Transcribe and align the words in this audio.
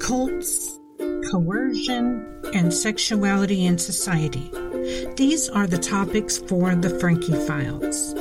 cults, 0.00 0.78
coercion, 1.30 2.40
and 2.54 2.72
sexuality 2.72 3.66
in 3.66 3.78
society. 3.78 4.50
These 5.16 5.48
are 5.48 5.66
the 5.66 5.78
topics 5.78 6.38
for 6.38 6.74
the 6.74 6.90
Frankie 7.00 7.46
Files. 7.46 8.14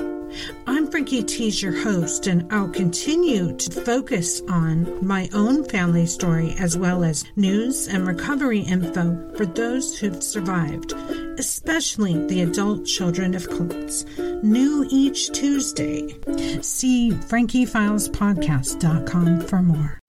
I'm 0.65 0.89
Frankie 0.89 1.23
Tees, 1.23 1.61
your 1.61 1.83
host, 1.83 2.27
and 2.27 2.47
I'll 2.51 2.69
continue 2.69 3.55
to 3.55 3.81
focus 3.81 4.41
on 4.49 5.05
my 5.05 5.29
own 5.33 5.65
family 5.65 6.05
story 6.05 6.55
as 6.57 6.77
well 6.77 7.03
as 7.03 7.25
news 7.35 7.87
and 7.87 8.07
recovery 8.07 8.61
info 8.61 9.31
for 9.35 9.45
those 9.45 9.97
who've 9.97 10.23
survived, 10.23 10.93
especially 11.37 12.25
the 12.27 12.41
adult 12.41 12.85
children 12.85 13.35
of 13.35 13.49
cults. 13.49 14.05
New 14.43 14.85
each 14.89 15.31
Tuesday. 15.31 16.15
See 16.61 17.11
FrankieFilesPodcast.com 17.11 19.41
for 19.41 19.61
more. 19.61 20.02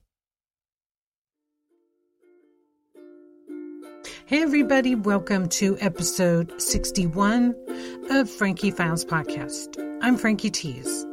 Hey, 4.26 4.40
everybody, 4.40 4.94
welcome 4.94 5.50
to 5.50 5.76
episode 5.80 6.58
61 6.58 7.54
of 8.08 8.30
Frankie 8.30 8.70
Files 8.70 9.04
Podcast. 9.04 9.76
I'm 10.00 10.16
Frankie 10.16 10.48
Tees. 10.48 11.04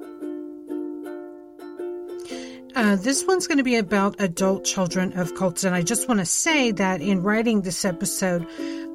Uh, 2.74 2.96
this 2.96 3.26
one's 3.28 3.48
going 3.48 3.58
to 3.58 3.66
be 3.66 3.76
about 3.76 4.22
adult 4.22 4.64
children 4.64 5.12
of 5.20 5.36
cults, 5.36 5.66
and 5.66 5.76
I 5.76 5.82
just 5.82 6.08
want 6.08 6.22
to 6.22 6.26
say 6.26 6.72
that 6.72 7.02
in 7.02 7.22
writing 7.22 7.64
this 7.64 7.84
episode, 7.84 8.48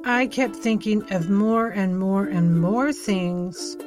I 0.03 0.25
kept 0.25 0.55
thinking 0.55 1.13
of 1.13 1.29
more 1.29 1.67
and 1.67 1.99
more 1.99 2.25
and 2.25 2.59
more 2.59 2.91
things 2.91 3.77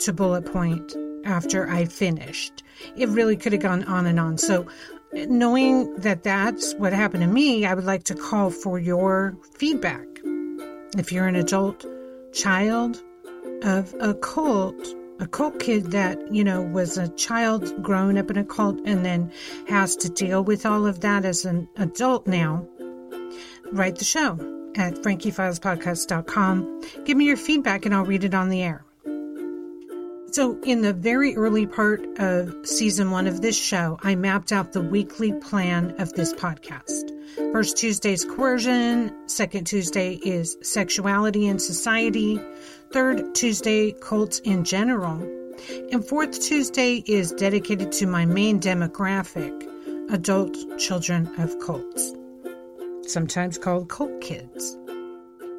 to 0.00 0.12
bullet 0.12 0.52
point 0.52 0.94
after 1.24 1.66
I 1.66 1.86
finished. 1.86 2.62
It 2.94 3.08
really 3.08 3.38
could 3.38 3.52
have 3.54 3.62
gone 3.62 3.84
on 3.84 4.04
and 4.04 4.20
on. 4.20 4.36
So 4.36 4.66
knowing 5.14 5.94
that 5.96 6.22
that's 6.22 6.74
what 6.74 6.92
happened 6.92 7.22
to 7.22 7.28
me, 7.28 7.64
I 7.64 7.74
would 7.74 7.84
like 7.84 8.04
to 8.04 8.14
call 8.14 8.50
for 8.50 8.78
your 8.78 9.36
feedback. 9.52 10.06
If 10.96 11.12
you're 11.12 11.26
an 11.26 11.36
adult 11.36 11.84
child 12.32 13.02
of 13.62 13.94
a 14.00 14.14
cult, 14.14 14.94
a 15.20 15.26
cult 15.26 15.60
kid 15.60 15.92
that, 15.92 16.32
you 16.32 16.44
know, 16.44 16.62
was 16.62 16.98
a 16.98 17.08
child 17.08 17.82
growing 17.82 18.18
up 18.18 18.30
in 18.30 18.36
a 18.36 18.44
cult 18.44 18.80
and 18.84 19.04
then 19.04 19.32
has 19.68 19.96
to 19.96 20.08
deal 20.08 20.42
with 20.42 20.66
all 20.66 20.86
of 20.86 21.00
that 21.00 21.24
as 21.24 21.44
an 21.44 21.68
adult 21.76 22.26
now, 22.26 22.66
write 23.72 23.96
the 23.96 24.04
show 24.04 24.32
at 24.76 24.94
frankiefilespodcast.com. 24.94 26.82
Give 27.04 27.16
me 27.16 27.24
your 27.26 27.36
feedback 27.36 27.86
and 27.86 27.94
I'll 27.94 28.04
read 28.04 28.24
it 28.24 28.34
on 28.34 28.48
the 28.48 28.62
air. 28.62 28.84
So, 30.34 30.58
in 30.64 30.82
the 30.82 30.92
very 30.92 31.36
early 31.36 31.64
part 31.64 32.04
of 32.18 32.66
season 32.66 33.12
one 33.12 33.28
of 33.28 33.40
this 33.40 33.56
show, 33.56 34.00
I 34.02 34.16
mapped 34.16 34.50
out 34.50 34.72
the 34.72 34.82
weekly 34.82 35.32
plan 35.32 35.94
of 36.00 36.12
this 36.14 36.32
podcast. 36.32 37.12
First 37.52 37.76
Tuesday 37.76 38.14
is 38.14 38.24
coercion, 38.24 39.14
second 39.28 39.68
Tuesday 39.68 40.14
is 40.14 40.56
sexuality 40.60 41.46
and 41.46 41.62
society, 41.62 42.40
third 42.90 43.32
Tuesday, 43.36 43.92
cults 43.92 44.40
in 44.40 44.64
general, 44.64 45.22
and 45.92 46.04
fourth 46.04 46.40
Tuesday 46.40 47.04
is 47.06 47.30
dedicated 47.30 47.92
to 47.92 48.08
my 48.08 48.26
main 48.26 48.58
demographic 48.58 49.52
adult 50.12 50.56
children 50.80 51.32
of 51.38 51.56
cults, 51.60 52.12
sometimes 53.06 53.56
called 53.56 53.88
cult 53.88 54.20
kids. 54.20 54.76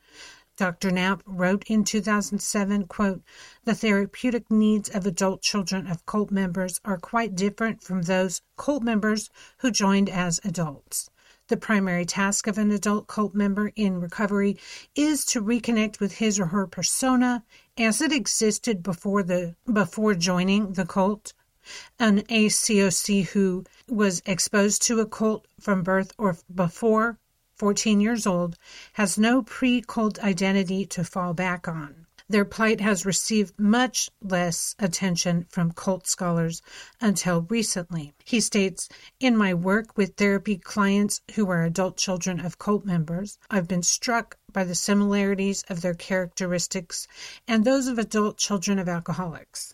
Dr. 0.55 0.91
Knapp 0.91 1.23
wrote 1.25 1.63
in 1.65 1.83
2007, 1.83 2.85
quote, 2.85 3.23
The 3.63 3.73
therapeutic 3.73 4.51
needs 4.51 4.87
of 4.87 5.07
adult 5.07 5.41
children 5.41 5.87
of 5.87 6.05
cult 6.05 6.29
members 6.29 6.79
are 6.85 6.99
quite 6.99 7.35
different 7.35 7.81
from 7.81 8.03
those 8.03 8.43
cult 8.55 8.83
members 8.83 9.31
who 9.57 9.71
joined 9.71 10.09
as 10.09 10.39
adults. 10.43 11.09
The 11.47 11.57
primary 11.57 12.05
task 12.05 12.45
of 12.45 12.59
an 12.59 12.71
adult 12.71 13.07
cult 13.07 13.33
member 13.33 13.71
in 13.75 13.99
recovery 13.99 14.59
is 14.95 15.25
to 15.25 15.41
reconnect 15.41 15.99
with 15.99 16.13
his 16.17 16.39
or 16.39 16.45
her 16.45 16.67
persona 16.67 17.43
as 17.75 17.99
it 17.99 18.13
existed 18.13 18.83
before 18.83 19.23
the 19.23 19.55
before 19.65 20.13
joining 20.13 20.73
the 20.73 20.85
cult. 20.85 21.33
An 21.97 22.21
ACOC 22.29 23.25
who 23.29 23.65
was 23.89 24.21
exposed 24.27 24.83
to 24.83 24.99
a 24.99 25.07
cult 25.07 25.47
from 25.59 25.81
birth 25.81 26.11
or 26.19 26.37
before 26.53 27.17
14 27.63 28.01
years 28.01 28.27
old, 28.27 28.57
has 28.91 29.17
no 29.17 29.41
pre 29.41 29.81
cult 29.81 30.21
identity 30.21 30.85
to 30.85 31.01
fall 31.01 31.33
back 31.33 31.65
on. 31.65 32.05
Their 32.27 32.43
plight 32.43 32.81
has 32.81 33.05
received 33.05 33.57
much 33.57 34.09
less 34.21 34.75
attention 34.79 35.45
from 35.47 35.71
cult 35.71 36.05
scholars 36.05 36.61
until 36.99 37.43
recently. 37.43 38.13
He 38.25 38.41
states 38.41 38.89
In 39.21 39.37
my 39.37 39.53
work 39.53 39.95
with 39.95 40.17
therapy 40.17 40.57
clients 40.57 41.21
who 41.35 41.49
are 41.49 41.63
adult 41.63 41.95
children 41.95 42.41
of 42.41 42.59
cult 42.59 42.83
members, 42.83 43.39
I've 43.49 43.69
been 43.69 43.83
struck 43.83 44.37
by 44.51 44.65
the 44.65 44.75
similarities 44.75 45.63
of 45.69 45.79
their 45.79 45.93
characteristics 45.93 47.07
and 47.47 47.63
those 47.63 47.87
of 47.87 47.97
adult 47.97 48.37
children 48.37 48.77
of 48.77 48.89
alcoholics. 48.89 49.73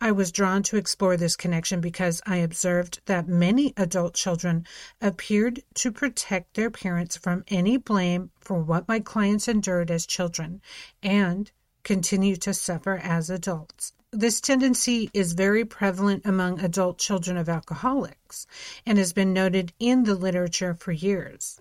I 0.00 0.12
was 0.12 0.32
drawn 0.32 0.62
to 0.64 0.76
explore 0.76 1.16
this 1.16 1.36
connection 1.36 1.80
because 1.80 2.22
I 2.26 2.36
observed 2.36 3.00
that 3.06 3.28
many 3.28 3.74
adult 3.76 4.14
children 4.14 4.66
appeared 5.00 5.62
to 5.74 5.92
protect 5.92 6.54
their 6.54 6.70
parents 6.70 7.16
from 7.16 7.44
any 7.48 7.76
blame 7.76 8.30
for 8.40 8.62
what 8.62 8.88
my 8.88 9.00
clients 9.00 9.48
endured 9.48 9.90
as 9.90 10.06
children 10.06 10.62
and 11.02 11.50
continue 11.82 12.36
to 12.36 12.54
suffer 12.54 13.00
as 13.02 13.30
adults. 13.30 13.92
This 14.12 14.40
tendency 14.40 15.10
is 15.12 15.34
very 15.34 15.64
prevalent 15.64 16.24
among 16.24 16.60
adult 16.60 16.98
children 16.98 17.36
of 17.36 17.48
alcoholics 17.48 18.46
and 18.86 18.98
has 18.98 19.12
been 19.12 19.32
noted 19.32 19.72
in 19.78 20.04
the 20.04 20.14
literature 20.14 20.74
for 20.74 20.92
years. 20.92 21.60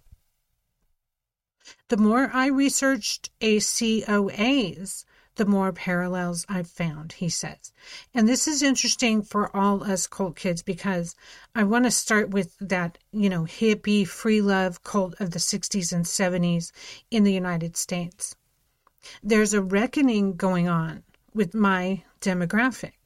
The 1.89 1.97
more 1.97 2.29
I 2.31 2.47
researched 2.47 3.29
ACOAs, 3.41 5.05
the 5.35 5.45
more 5.45 5.71
parallels 5.71 6.45
I've 6.47 6.69
found, 6.69 7.13
he 7.13 7.29
says. 7.29 7.71
And 8.13 8.27
this 8.27 8.47
is 8.47 8.63
interesting 8.63 9.21
for 9.21 9.55
all 9.55 9.83
us 9.83 10.07
cult 10.07 10.35
kids 10.35 10.61
because 10.61 11.15
I 11.53 11.63
want 11.63 11.85
to 11.85 11.91
start 11.91 12.29
with 12.29 12.55
that, 12.59 12.97
you 13.11 13.29
know, 13.29 13.43
hippie, 13.43 14.07
free 14.07 14.41
love 14.41 14.83
cult 14.83 15.15
of 15.19 15.31
the 15.31 15.39
60s 15.39 15.91
and 15.93 16.05
70s 16.05 16.71
in 17.11 17.23
the 17.23 17.33
United 17.33 17.77
States. 17.77 18.35
There's 19.21 19.53
a 19.53 19.61
reckoning 19.61 20.35
going 20.35 20.67
on 20.67 21.03
with 21.33 21.53
my 21.53 22.03
demographic 22.21 23.04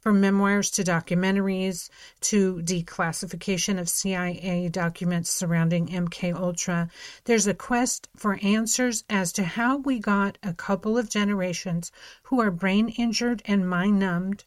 from 0.00 0.20
memoirs 0.20 0.70
to 0.70 0.82
documentaries 0.82 1.90
to 2.20 2.56
declassification 2.62 3.78
of 3.78 3.88
CIA 3.88 4.68
documents 4.68 5.30
surrounding 5.30 5.88
MK 5.88 6.34
Ultra, 6.34 6.88
there's 7.24 7.46
a 7.46 7.54
quest 7.54 8.08
for 8.16 8.38
answers 8.42 9.04
as 9.08 9.32
to 9.32 9.44
how 9.44 9.78
we 9.78 9.98
got 9.98 10.38
a 10.42 10.52
couple 10.54 10.98
of 10.98 11.08
generations 11.08 11.90
who 12.24 12.40
are 12.40 12.50
brain 12.50 12.88
injured 12.90 13.42
and 13.46 13.68
mind 13.68 13.98
numbed 13.98 14.44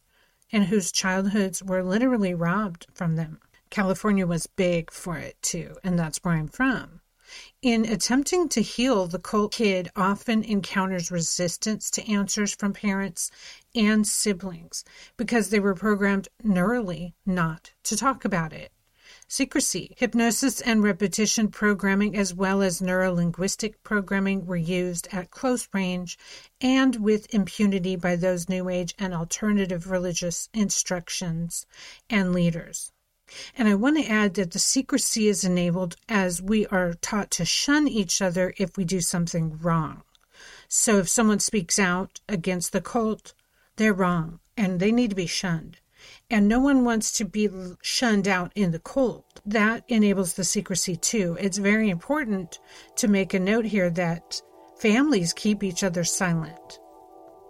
and 0.52 0.66
whose 0.66 0.92
childhoods 0.92 1.62
were 1.64 1.84
literally 1.84 2.34
robbed 2.34 2.88
from 2.94 3.16
them. 3.16 3.40
California 3.70 4.26
was 4.26 4.48
big 4.48 4.92
for 4.92 5.18
it 5.18 5.42
too, 5.42 5.78
and 5.84 6.00
that's 6.00 6.24
where 6.24 6.36
I'm 6.36 6.48
from. 6.48 6.97
In 7.68 7.84
attempting 7.84 8.48
to 8.48 8.62
heal, 8.62 9.08
the 9.08 9.20
cult 9.20 9.52
kid 9.52 9.92
often 9.94 10.42
encounters 10.42 11.12
resistance 11.12 11.92
to 11.92 12.10
answers 12.10 12.56
from 12.56 12.72
parents 12.72 13.30
and 13.76 14.08
siblings 14.08 14.86
because 15.18 15.50
they 15.50 15.60
were 15.60 15.76
programmed 15.76 16.30
neurally 16.42 17.12
not 17.26 17.74
to 17.84 17.98
talk 17.98 18.24
about 18.24 18.54
it. 18.54 18.72
Secrecy, 19.28 19.94
hypnosis, 19.98 20.62
and 20.62 20.82
repetition 20.82 21.50
programming, 21.50 22.16
as 22.16 22.34
well 22.34 22.62
as 22.62 22.80
neurolinguistic 22.80 23.74
programming, 23.84 24.46
were 24.46 24.56
used 24.56 25.10
at 25.12 25.32
close 25.32 25.68
range 25.74 26.18
and 26.62 26.96
with 26.96 27.34
impunity 27.34 27.98
by 27.98 28.16
those 28.16 28.48
New 28.48 28.70
Age 28.70 28.96
and 28.98 29.14
alternative 29.14 29.92
religious 29.92 30.48
instructions 30.54 31.66
and 32.10 32.32
leaders. 32.32 32.94
And 33.58 33.68
I 33.68 33.76
want 33.76 33.98
to 33.98 34.10
add 34.10 34.36
that 34.36 34.52
the 34.52 34.60
secrecy 34.60 35.28
is 35.28 35.44
enabled 35.44 35.96
as 36.08 36.42
we 36.42 36.66
are 36.68 36.94
taught 36.94 37.32
to 37.32 37.46
shun 37.46 37.88
each 37.88 38.22
other 38.22 38.54
if 38.58 38.78
we 38.78 38.86
do 38.86 39.02
something 39.02 39.58
wrong. 39.58 40.04
So 40.68 40.98
if 40.98 41.10
someone 41.10 41.40
speaks 41.40 41.80
out 41.80 42.20
against 42.28 42.72
the 42.72 42.82
cult, 42.82 43.34
they're 43.78 43.94
wrong 43.94 44.40
and 44.56 44.80
they 44.80 44.92
need 44.92 45.12
to 45.12 45.16
be 45.16 45.28
shunned. 45.28 45.78
And 46.30 46.48
no 46.48 46.60
one 46.60 46.84
wants 46.84 47.12
to 47.18 47.26
be 47.26 47.50
shunned 47.82 48.28
out 48.28 48.52
in 48.56 48.72
the 48.72 48.80
cult. 48.80 49.42
That 49.46 49.84
enables 49.88 50.34
the 50.34 50.44
secrecy 50.44 50.96
too. 50.96 51.38
It's 51.40 51.58
very 51.58 51.90
important 51.90 52.60
to 52.98 53.08
make 53.08 53.34
a 53.34 53.40
note 53.40 53.66
here 53.66 53.90
that 53.92 54.42
families 54.80 55.34
keep 55.34 55.64
each 55.64 55.84
other 55.84 56.04
silent. 56.04 56.80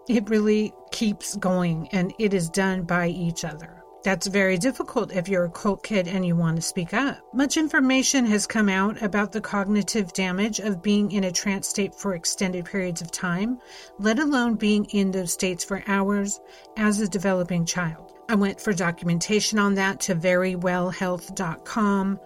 It 0.08 0.30
really 0.30 0.74
keeps 0.92 1.36
going 1.36 1.90
and 1.92 2.14
it 2.20 2.34
is 2.34 2.50
done 2.50 2.84
by 2.84 3.08
each 3.08 3.44
other. 3.44 3.77
That's 4.04 4.28
very 4.28 4.58
difficult 4.58 5.12
if 5.12 5.28
you're 5.28 5.46
a 5.46 5.50
cult 5.50 5.84
kid 5.84 6.08
and 6.08 6.26
you 6.26 6.36
want 6.36 6.56
to 6.56 6.62
speak 6.62 6.94
up. 6.94 7.18
Much 7.34 7.58
information 7.58 8.26
has 8.28 8.48
come 8.48 8.70
out 8.70 9.02
about 9.02 9.32
the 9.32 9.42
cognitive 9.42 10.14
damage 10.14 10.60
of 10.60 10.82
being 10.82 11.12
in 11.12 11.26
a 11.26 11.32
trance 11.32 11.68
state 11.68 11.94
for 11.94 12.16
extended 12.16 12.66
periods 12.66 13.02
of 13.02 13.12
time, 13.12 13.60
let 14.00 14.20
alone 14.20 14.56
being 14.56 14.86
in 14.86 15.12
those 15.12 15.34
states 15.34 15.64
for 15.64 15.84
hours 15.88 16.40
as 16.78 17.02
a 17.02 17.08
developing 17.08 17.66
child. 17.66 18.14
I 18.30 18.36
went 18.36 18.60
for 18.60 18.74
documentation 18.74 19.58
on 19.58 19.76
that 19.76 20.02
to 20.02 20.16
verywellhealth.com 20.16 22.20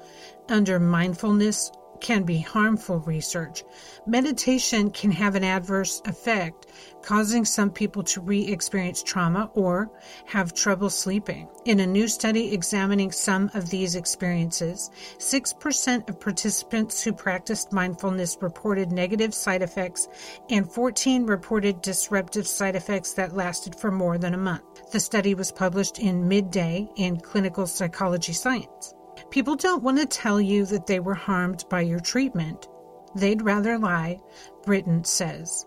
under 0.50 0.80
mindfulness 0.80 1.72
can 2.02 2.24
be 2.24 2.40
harmful 2.40 3.00
research. 3.00 3.64
Meditation 4.06 4.90
can 4.90 5.12
have 5.12 5.36
an 5.36 5.44
adverse 5.44 6.02
effect, 6.06 6.66
causing 7.02 7.46
some 7.46 7.70
people 7.70 8.04
to 8.04 8.20
re 8.20 8.46
experience 8.48 9.02
trauma 9.04 9.50
or 9.54 9.90
have 10.26 10.54
trouble 10.54 10.90
sleeping. 10.90 11.48
In 11.66 11.80
a 11.80 11.88
new 11.88 12.08
study 12.08 12.54
examining 12.54 13.12
some 13.12 13.50
of 13.54 13.70
these 13.70 13.96
experiences, 13.96 14.90
6% 15.20 16.10
of 16.10 16.20
participants 16.20 17.04
who 17.04 17.14
practiced 17.14 17.72
mindfulness 17.72 18.38
reported 18.42 18.92
negative 18.92 19.34
side 19.34 19.62
effects, 19.62 20.08
and 20.50 20.72
14 20.72 21.26
reported 21.26 21.82
disruptive 21.82 22.48
side 22.48 22.76
effects 22.76 23.14
that 23.14 23.36
lasted 23.36 23.76
for 23.76 23.92
more 23.92 24.18
than 24.18 24.34
a 24.34 24.38
month. 24.38 24.92
The 24.92 25.00
study 25.00 25.36
was 25.36 25.52
published 25.52 26.00
in 26.00 26.28
Midday 26.28 26.90
in 26.96 27.20
Clinical 27.20 27.68
Psychology 27.68 28.34
Science. 28.34 28.96
People 29.32 29.56
don't 29.56 29.82
want 29.82 29.98
to 29.98 30.06
tell 30.06 30.42
you 30.42 30.66
that 30.66 30.88
they 30.88 31.00
were 31.00 31.14
harmed 31.14 31.64
by 31.70 31.80
your 31.80 32.02
treatment. 32.02 32.68
They'd 33.16 33.42
rather 33.42 33.78
lie, 33.78 34.20
Britton 34.66 35.06
says. 35.06 35.66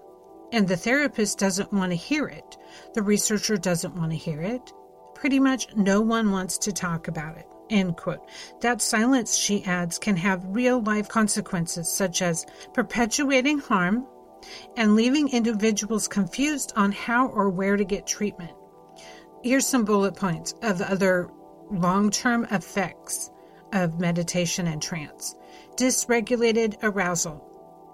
And 0.52 0.69
the 0.69 0.76
therapist 0.76 1.38
doesn't 1.38 1.72
want 1.72 1.90
to 1.90 1.96
hear 1.96 2.26
it. 2.26 2.58
The 2.93 3.02
researcher 3.02 3.56
doesn't 3.56 3.96
want 3.96 4.12
to 4.12 4.19
hear 4.19 4.43
it. 4.43 4.70
Pretty 5.14 5.40
much 5.40 5.75
no 5.75 6.02
one 6.02 6.31
wants 6.31 6.58
to 6.58 6.72
talk 6.72 7.08
about 7.08 7.38
it. 7.38 7.46
End 7.70 7.96
quote. 7.96 8.28
That 8.61 8.82
silence, 8.82 9.34
she 9.34 9.64
adds, 9.64 9.99
can 9.99 10.19
have 10.19 10.44
real 10.44 10.82
life 10.82 11.08
consequences 11.08 11.90
such 11.90 12.20
as 12.20 12.44
perpetuating 12.75 13.61
harm 13.61 14.06
and 14.76 14.94
leaving 14.94 15.31
individuals 15.31 16.06
confused 16.06 16.75
on 16.76 16.93
how 16.93 17.28
or 17.28 17.49
where 17.49 17.78
to 17.78 17.84
get 17.84 18.06
treatment. 18.06 18.52
Here's 19.43 19.66
some 19.66 19.87
bullet 19.87 20.16
points 20.16 20.52
of 20.61 20.82
other 20.82 21.31
long 21.70 22.11
term 22.11 22.46
effects 22.50 23.31
of 23.75 24.00
meditation 24.00 24.67
and 24.67 24.81
trance. 24.81 25.35
Dysregulated 25.76 26.76
arousal, 26.82 27.44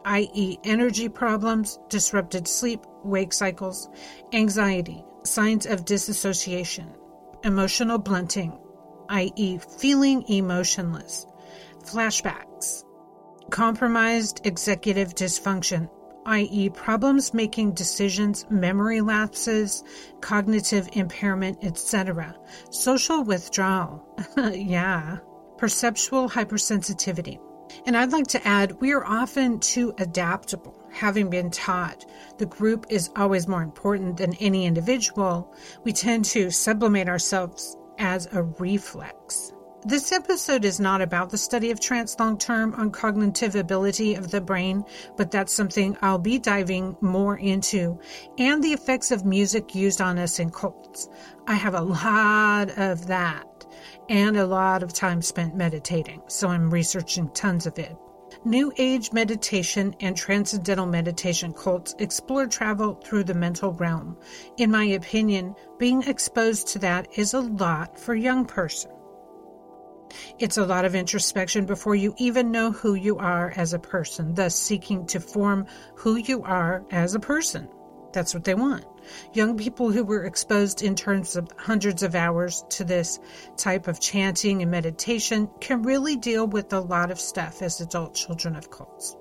i.e., 0.05 0.59
energy 0.63 1.09
problems, 1.09 1.79
disrupted 1.89 2.47
sleep, 2.47 2.85
wake 3.03 3.33
cycles, 3.33 3.89
anxiety, 4.33 5.03
signs 5.25 5.67
of 5.67 5.85
disassociation, 5.85 6.95
emotional 7.43 7.99
blunting, 7.99 8.57
i.e., 9.09 9.59
feeling 9.79 10.23
emotionless, 10.29 11.27
flashbacks, 11.83 12.85
compromised 13.51 14.43
executive 14.45 15.15
dysfunction, 15.15 15.89
i.e., 16.27 16.69
problems 16.69 17.33
making 17.33 17.73
decisions, 17.73 18.47
memory 18.51 19.01
lapses, 19.01 19.83
cognitive 20.21 20.89
impairment, 20.93 21.59
etc., 21.63 22.37
social 22.71 23.25
withdrawal. 23.25 24.05
yeah 24.53 25.19
perceptual 25.61 26.31
hypersensitivity. 26.31 27.39
And 27.85 27.97
I'd 27.97 28.13
like 28.13 28.27
to 28.29 28.49
add, 28.49 28.81
we 28.81 28.93
are 28.93 29.05
often 29.05 29.61
too 29.61 29.95
adaptable. 29.99 30.77
Having 30.91 31.31
been 31.31 31.51
taught 31.51 32.05
the 32.39 32.47
group 32.47 32.87
is 32.89 33.11
always 33.15 33.47
more 33.47 33.63
important 33.63 34.17
than 34.17 34.35
any 34.35 34.65
individual, 34.65 35.55
we 35.85 35.93
tend 35.93 36.25
to 36.27 36.51
sublimate 36.51 37.09
ourselves 37.09 37.77
as 37.99 38.27
a 38.33 38.43
reflex. 38.43 39.53
This 39.87 40.13
episode 40.13 40.65
is 40.65 40.81
not 40.81 41.01
about 41.01 41.31
the 41.31 41.39
study 41.39 41.71
of 41.71 41.81
trance 41.81 42.19
long 42.19 42.39
term 42.39 42.75
on 42.75 42.91
cognitive 42.91 43.55
ability 43.55 44.15
of 44.15 44.31
the 44.31 44.41
brain, 44.41 44.85
but 45.17 45.31
that's 45.31 45.53
something 45.53 45.97
I'll 46.03 46.19
be 46.19 46.39
diving 46.39 46.97
more 47.01 47.39
into, 47.39 47.99
and 48.39 48.65
the 48.65 48.73
effects 48.73 49.11
of 49.11 49.25
music 49.25 49.75
used 49.75 50.01
on 50.01 50.19
us 50.19 50.39
in 50.39 50.51
cults. 50.51 51.09
I 51.47 51.55
have 51.55 51.75
a 51.75 51.81
lot 51.81 52.77
of 52.79 53.07
that 53.07 53.50
and 54.11 54.37
a 54.37 54.45
lot 54.45 54.83
of 54.83 54.93
time 54.93 55.23
spent 55.23 55.55
meditating, 55.55 56.21
so 56.27 56.49
I'm 56.49 56.69
researching 56.69 57.31
tons 57.31 57.65
of 57.67 57.79
it. 57.79 57.97
New 58.45 58.73
Age 58.77 59.13
meditation 59.13 59.95
and 60.01 60.17
transcendental 60.17 60.87
meditation 60.87 61.53
cults 61.53 61.95
explore 62.01 62.47
travel 62.47 62.95
through 63.05 63.25
the 63.25 63.35
mental 63.35 63.73
realm. 63.73 64.17
In 64.57 64.71
my 64.71 64.85
opinion, 64.85 65.55
being 65.79 66.03
exposed 66.03 66.67
to 66.69 66.81
that 66.81 67.07
is 67.17 67.35
a 67.35 67.41
lot 67.41 67.99
for 67.99 68.15
a 68.15 68.21
young 68.21 68.45
person. 68.45 68.91
It's 70.41 70.59
a 70.59 70.67
lot 70.67 70.85
of 70.85 70.97
introspection 70.97 71.65
before 71.65 71.95
you 71.95 72.13
even 72.19 72.51
know 72.51 72.73
who 72.73 72.95
you 72.95 73.17
are 73.19 73.53
as 73.57 73.75
a 73.75 73.79
person, 73.79 74.35
thus 74.35 74.57
seeking 74.57 75.07
to 75.07 75.21
form 75.21 75.67
who 75.95 76.17
you 76.17 76.43
are 76.43 76.85
as 76.91 77.15
a 77.15 77.21
person. 77.21 77.69
That's 78.13 78.35
what 78.35 78.43
they 78.43 78.55
want. 78.55 78.85
Young 79.33 79.57
people 79.57 79.91
who 79.91 80.05
were 80.05 80.25
exposed 80.25 80.83
in 80.83 80.95
terms 80.95 81.37
of 81.37 81.49
hundreds 81.57 82.03
of 82.03 82.15
hours 82.15 82.65
to 82.71 82.85
this 82.85 83.19
type 83.57 83.89
of 83.89 84.01
chanting 84.01 84.63
and 84.63 84.71
meditation 84.71 85.49
can 85.61 85.83
really 85.83 86.17
deal 86.17 86.47
with 86.47 86.73
a 86.73 86.81
lot 86.81 87.11
of 87.11 87.21
stuff 87.21 87.63
as 87.63 87.81
adult 87.81 88.15
children 88.15 88.57
of 88.57 88.71
cults. 88.71 89.17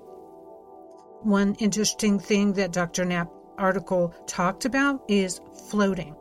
One 1.22 1.54
interesting 1.56 2.18
thing 2.18 2.54
that 2.54 2.72
Dr. 2.72 3.04
Knapp 3.04 3.30
article 3.58 4.14
talked 4.26 4.64
about 4.64 5.02
is 5.08 5.40
floating. 5.68 6.14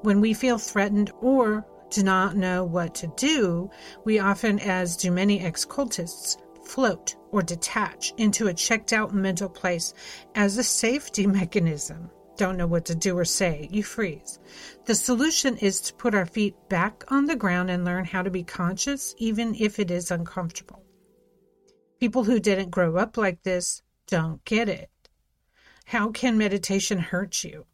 When 0.00 0.20
we 0.20 0.34
feel 0.34 0.58
threatened 0.58 1.10
or 1.20 1.66
do 1.90 2.02
not 2.02 2.36
know 2.36 2.64
what 2.64 2.94
to 2.96 3.06
do, 3.16 3.70
we 4.04 4.18
often, 4.18 4.58
as 4.60 4.96
do 4.96 5.10
many 5.10 5.40
ex 5.40 5.66
cultists, 5.66 6.38
float 6.64 7.16
or 7.30 7.42
detach 7.42 8.14
into 8.16 8.46
a 8.46 8.54
checked 8.54 8.92
out 8.92 9.12
mental 9.12 9.48
place 9.48 9.92
as 10.34 10.56
a 10.56 10.64
safety 10.64 11.26
mechanism 11.40 12.10
don't 12.42 12.56
know 12.56 12.66
what 12.66 12.86
to 12.86 12.96
do 12.96 13.16
or 13.16 13.24
say, 13.24 13.68
you 13.70 13.84
freeze. 13.84 14.40
The 14.86 14.96
solution 14.96 15.56
is 15.58 15.80
to 15.82 15.94
put 15.94 16.12
our 16.12 16.26
feet 16.26 16.56
back 16.68 17.04
on 17.06 17.26
the 17.26 17.36
ground 17.36 17.70
and 17.70 17.84
learn 17.84 18.04
how 18.04 18.22
to 18.22 18.30
be 18.30 18.42
conscious, 18.42 19.14
even 19.16 19.54
if 19.54 19.78
it 19.78 19.92
is 19.92 20.10
uncomfortable. 20.10 20.82
People 22.00 22.24
who 22.24 22.40
didn't 22.40 22.72
grow 22.72 22.96
up 22.96 23.16
like 23.16 23.44
this 23.44 23.82
don't 24.08 24.44
get 24.44 24.68
it. 24.68 24.90
How 25.84 26.10
can 26.10 26.36
meditation 26.36 26.98
hurt 26.98 27.44
you? 27.44 27.64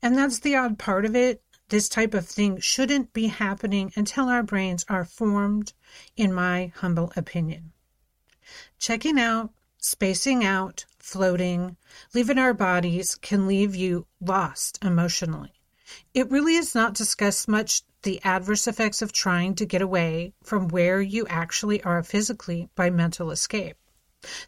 And 0.00 0.16
that's 0.16 0.38
the 0.38 0.54
odd 0.54 0.78
part 0.78 1.04
of 1.04 1.16
it. 1.16 1.42
This 1.68 1.88
type 1.88 2.14
of 2.14 2.28
thing 2.28 2.60
shouldn't 2.60 3.12
be 3.12 3.26
happening 3.26 3.92
until 3.96 4.28
our 4.28 4.44
brains 4.44 4.84
are 4.88 5.04
formed, 5.04 5.72
in 6.16 6.32
my 6.32 6.70
humble 6.76 7.12
opinion. 7.16 7.72
Checking 8.78 9.18
out, 9.18 9.50
spacing 9.78 10.44
out, 10.44 10.86
floating, 11.02 11.76
leaving 12.14 12.38
our 12.38 12.54
bodies 12.54 13.16
can 13.16 13.46
leave 13.46 13.74
you 13.74 14.06
lost 14.20 14.78
emotionally. 14.82 15.52
It 16.14 16.30
really 16.30 16.54
is 16.54 16.74
not 16.74 16.94
discussed 16.94 17.48
much 17.48 17.82
the 18.02 18.22
adverse 18.24 18.66
effects 18.66 19.02
of 19.02 19.12
trying 19.12 19.56
to 19.56 19.66
get 19.66 19.82
away 19.82 20.32
from 20.42 20.68
where 20.68 21.02
you 21.02 21.26
actually 21.26 21.82
are 21.82 22.02
physically 22.02 22.70
by 22.74 22.88
mental 22.88 23.30
escape. 23.30 23.76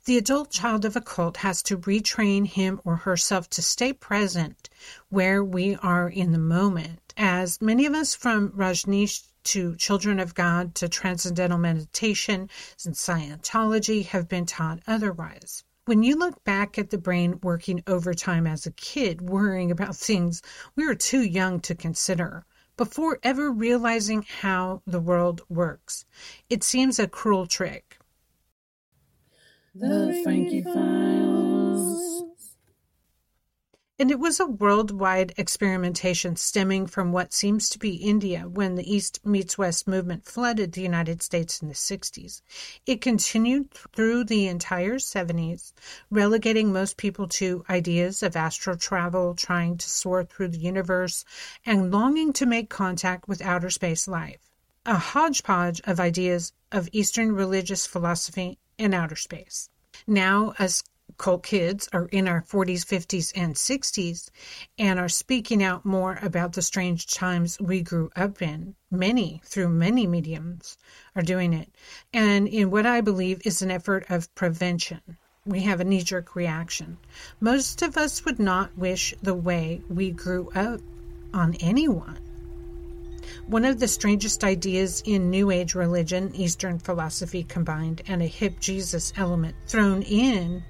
The 0.05 0.17
adult 0.17 0.53
child 0.53 0.85
of 0.85 0.95
a 0.95 1.01
cult 1.01 1.39
has 1.39 1.61
to 1.65 1.79
retrain 1.79 2.47
him 2.47 2.81
or 2.85 2.97
herself 2.97 3.51
to 3.51 3.61
stay 3.61 3.93
present 3.93 4.71
where 5.09 5.43
we 5.43 5.75
are 5.77 6.09
in 6.09 6.31
the 6.31 6.39
moment, 6.39 7.13
as 7.17 7.61
many 7.61 7.85
of 7.85 7.95
us 7.95 8.15
from 8.15 8.51
Rajneesh 8.53 9.25
to 9.43 9.75
Children 9.77 10.21
of 10.21 10.35
God 10.35 10.75
to 10.77 10.89
Transcendental 10.89 11.59
Meditation 11.59 12.49
and 12.85 12.95
Scientology 12.95 14.07
have 14.07 14.29
been 14.29 14.47
taught 14.47 14.81
otherwise. 14.87 15.65
When 15.87 16.03
you 16.03 16.17
look 16.17 16.43
back 16.45 16.79
at 16.79 16.89
the 16.89 16.97
brain 16.97 17.39
working 17.43 17.83
overtime 17.87 18.47
as 18.47 18.65
a 18.65 18.73
kid, 18.73 19.21
worrying 19.21 19.71
about 19.71 19.95
things 19.95 20.41
we 20.75 20.87
were 20.87 20.95
too 20.95 21.21
young 21.21 21.61
to 21.61 21.75
consider, 21.75 22.47
before 22.79 23.19
ever 23.23 23.51
realizing 23.51 24.23
how 24.41 24.81
the 24.87 24.99
world 24.99 25.43
works, 25.51 26.07
it 26.49 26.65
seems 26.65 26.99
a 26.99 27.07
cruel 27.07 27.47
trick. 27.47 27.99
The 29.75 30.23
Frankie 30.25 30.63
Files. 30.63 31.54
And 33.97 34.11
it 34.11 34.19
was 34.19 34.41
a 34.41 34.47
worldwide 34.47 35.35
experimentation 35.37 36.35
stemming 36.35 36.89
from 36.89 37.13
what 37.13 37.33
seems 37.33 37.69
to 37.69 37.79
be 37.79 37.95
India 37.95 38.49
when 38.49 38.75
the 38.75 38.93
East 38.93 39.25
meets 39.25 39.57
West 39.57 39.87
movement 39.87 40.25
flooded 40.25 40.73
the 40.73 40.83
United 40.83 41.23
States 41.23 41.63
in 41.63 41.69
the 41.69 41.75
60s. 41.75 42.43
It 42.87 43.01
continued 43.01 43.71
through 43.71 44.25
the 44.25 44.49
entire 44.49 44.97
70s, 44.97 45.73
relegating 46.11 46.73
most 46.73 46.97
people 46.97 47.29
to 47.29 47.65
ideas 47.71 48.25
of 48.25 48.35
astral 48.35 48.77
travel, 48.77 49.33
trying 49.37 49.79
to 49.79 49.89
soar 49.89 50.25
through 50.25 50.49
the 50.49 50.59
universe, 50.59 51.25
and 51.65 51.93
longing 51.93 52.33
to 52.33 52.47
make 52.47 52.69
contact 52.69 53.29
with 53.29 53.43
outer 53.43 53.71
space 53.71 54.09
life. 54.09 54.51
A 54.85 54.99
hodgepodge 54.99 55.81
of 55.85 56.01
ideas 56.01 56.53
of 56.73 56.89
Eastern 56.91 57.31
religious 57.31 57.87
philosophy 57.87 58.59
and 58.77 58.93
outer 58.93 59.15
space. 59.15 59.71
Now, 60.05 60.53
as 60.59 60.83
cult 61.17 61.43
kids 61.43 61.89
are 61.93 62.07
in 62.07 62.27
our 62.27 62.43
40s, 62.43 62.85
50s, 62.85 63.33
and 63.37 63.55
60s 63.55 64.31
and 64.79 64.99
are 64.99 65.09
speaking 65.09 65.63
out 65.63 65.85
more 65.85 66.19
about 66.23 66.53
the 66.53 66.63
strange 66.63 67.07
times 67.07 67.59
we 67.61 67.83
grew 67.83 68.11
up 68.17 68.43
in. 68.43 68.75
Many, 68.91 69.41
through 69.45 69.69
many 69.69 70.07
mediums, 70.07 70.77
are 71.15 71.23
doing 71.23 71.53
it. 71.53 71.71
And 72.13 72.49
in 72.49 72.71
what 72.71 72.87
I 72.87 73.01
believe 73.01 73.43
is 73.45 73.63
an 73.63 73.71
effort 73.71 74.07
of 74.11 74.35
prevention. 74.35 75.01
We 75.47 75.61
have 75.61 75.81
a 75.81 75.85
knee 75.85 76.03
jerk 76.03 76.35
reaction. 76.35 76.97
Most 77.39 77.83
of 77.83 77.97
us 77.97 78.25
would 78.25 78.39
not 78.39 78.77
wish 78.79 79.15
the 79.23 79.35
way 79.35 79.83
we 79.89 80.11
grew 80.11 80.51
up 80.55 80.81
on 81.35 81.55
anyone. 81.61 82.19
One 83.47 83.65
of 83.65 83.79
the 83.79 83.89
strangest 83.89 84.43
ideas 84.43 85.03
in 85.05 85.31
New 85.31 85.51
Age 85.51 85.75
religion, 85.75 86.35
Eastern 86.35 86.79
philosophy 86.79 87.43
combined, 87.43 88.01
and 88.07 88.23
a 88.23 88.27
hip 88.27 88.59
Jesus 88.59 89.13
element 89.17 89.55
thrown 89.67 90.03
in 90.03 90.65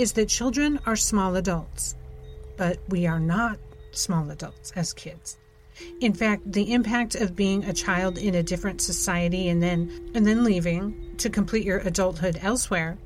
is 0.00 0.12
that 0.12 0.30
children 0.30 0.80
are 0.86 0.96
small 0.96 1.36
adults, 1.36 1.94
but 2.56 2.78
we 2.88 3.06
are 3.06 3.20
not 3.20 3.58
small 3.92 4.30
adults 4.30 4.72
as 4.74 4.94
kids. 4.94 5.38
In 6.00 6.14
fact, 6.14 6.50
the 6.50 6.72
impact 6.72 7.14
of 7.16 7.36
being 7.36 7.64
a 7.64 7.74
child 7.74 8.16
in 8.16 8.34
a 8.34 8.42
different 8.42 8.80
society 8.80 9.50
and 9.50 9.62
then 9.62 10.10
and 10.14 10.26
then 10.26 10.42
leaving 10.42 11.14
to 11.18 11.28
complete 11.28 11.66
your 11.66 11.80
adulthood 11.80 12.38
elsewhere, 12.40 12.96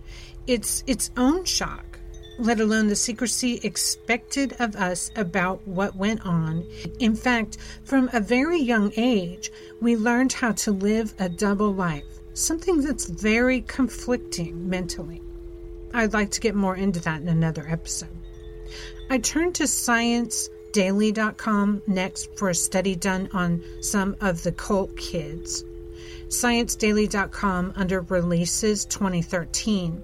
it's 0.46 0.84
its 0.86 1.10
own 1.16 1.44
shock, 1.44 1.98
let 2.38 2.60
alone 2.60 2.86
the 2.86 2.96
secrecy 2.96 3.60
expected 3.64 4.54
of 4.60 4.76
us 4.76 5.10
about 5.16 5.66
what 5.66 5.96
went 5.96 6.24
on. 6.24 6.64
In 7.00 7.16
fact, 7.16 7.58
from 7.82 8.08
a 8.12 8.20
very 8.20 8.60
young 8.60 8.92
age, 8.96 9.50
we 9.80 9.96
learned 9.96 10.32
how 10.32 10.52
to 10.52 10.70
live 10.70 11.12
a 11.18 11.28
double 11.28 11.74
life, 11.74 12.04
something 12.34 12.82
that's 12.82 13.08
very 13.08 13.62
conflicting 13.62 14.68
mentally. 14.68 15.20
I'd 15.94 16.12
like 16.12 16.32
to 16.32 16.40
get 16.40 16.56
more 16.56 16.76
into 16.76 17.00
that 17.00 17.22
in 17.22 17.28
another 17.28 17.66
episode. 17.68 18.08
I 19.08 19.18
turned 19.18 19.54
to 19.56 19.64
ScienceDaily.com 19.64 21.82
next 21.86 22.36
for 22.36 22.48
a 22.48 22.54
study 22.54 22.96
done 22.96 23.28
on 23.32 23.62
some 23.80 24.16
of 24.20 24.42
the 24.42 24.50
cult 24.50 24.96
kids. 24.96 25.62
ScienceDaily.com 26.26 27.74
under 27.76 28.00
Releases 28.00 28.84
2013. 28.86 30.02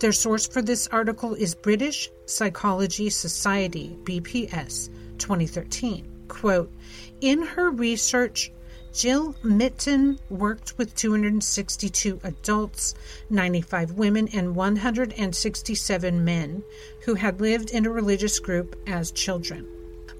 Their 0.00 0.12
source 0.12 0.46
for 0.46 0.62
this 0.62 0.88
article 0.88 1.34
is 1.34 1.54
British 1.54 2.10
Psychology 2.24 3.10
Society, 3.10 3.94
BPS, 4.04 4.88
2013. 5.18 6.06
Quote 6.28 6.72
In 7.20 7.42
her 7.42 7.70
research, 7.70 8.52
Jill 8.96 9.34
Mytton 9.44 10.18
worked 10.30 10.78
with 10.78 10.94
262 10.94 12.18
adults, 12.24 12.94
95 13.28 13.92
women, 13.92 14.26
and 14.32 14.56
167 14.56 16.24
men 16.24 16.64
who 17.02 17.14
had 17.14 17.38
lived 17.38 17.72
in 17.72 17.84
a 17.84 17.90
religious 17.90 18.38
group 18.38 18.74
as 18.86 19.10
children. 19.10 19.68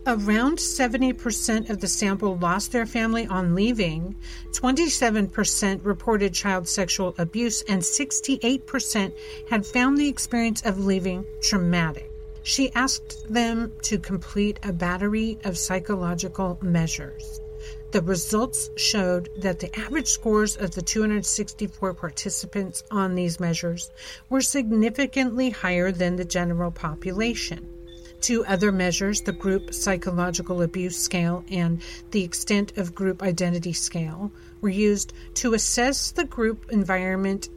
Around 0.07 0.59
70% 0.59 1.71
of 1.71 1.81
the 1.81 1.89
sample 1.89 2.37
lost 2.37 2.71
their 2.71 2.85
family 2.85 3.27
on 3.27 3.55
leaving, 3.55 4.15
27% 4.51 5.81
reported 5.83 6.35
child 6.35 6.69
sexual 6.69 7.15
abuse, 7.17 7.63
and 7.63 7.81
68% 7.81 9.15
had 9.49 9.65
found 9.65 9.97
the 9.97 10.09
experience 10.09 10.61
of 10.67 10.85
leaving 10.85 11.25
traumatic. 11.41 12.11
She 12.43 12.71
asked 12.75 13.27
them 13.33 13.73
to 13.85 13.99
complete 13.99 14.61
a 14.63 14.73
battery 14.75 15.39
of 15.45 15.57
psychological 15.57 16.59
measures. 16.61 17.41
The 17.93 18.03
results 18.03 18.69
showed 18.77 19.29
that 19.39 19.61
the 19.61 19.75
average 19.79 20.09
scores 20.09 20.57
of 20.57 20.73
the 20.73 20.83
264 20.83 21.95
participants 21.95 22.83
on 22.91 23.15
these 23.15 23.39
measures 23.39 23.91
were 24.29 24.41
significantly 24.41 25.51
higher 25.51 25.93
than 25.93 26.17
the 26.17 26.25
general 26.25 26.73
population. 26.73 27.69
Two 28.21 28.45
other 28.47 28.73
measures, 28.73 29.21
the 29.21 29.33
group 29.33 29.73
psychological 29.73 30.63
abuse 30.63 30.99
scale 30.99 31.45
and 31.51 31.81
the 32.11 32.25
extent 32.25 32.77
of 32.77 32.95
group 32.95 33.23
identity 33.23 33.73
scale, 33.73 34.33
were 34.61 34.69
used 34.69 35.13
to 35.35 35.55
assess 35.55 36.11
the 36.11 36.25
group 36.25 36.67
environment 36.71 37.49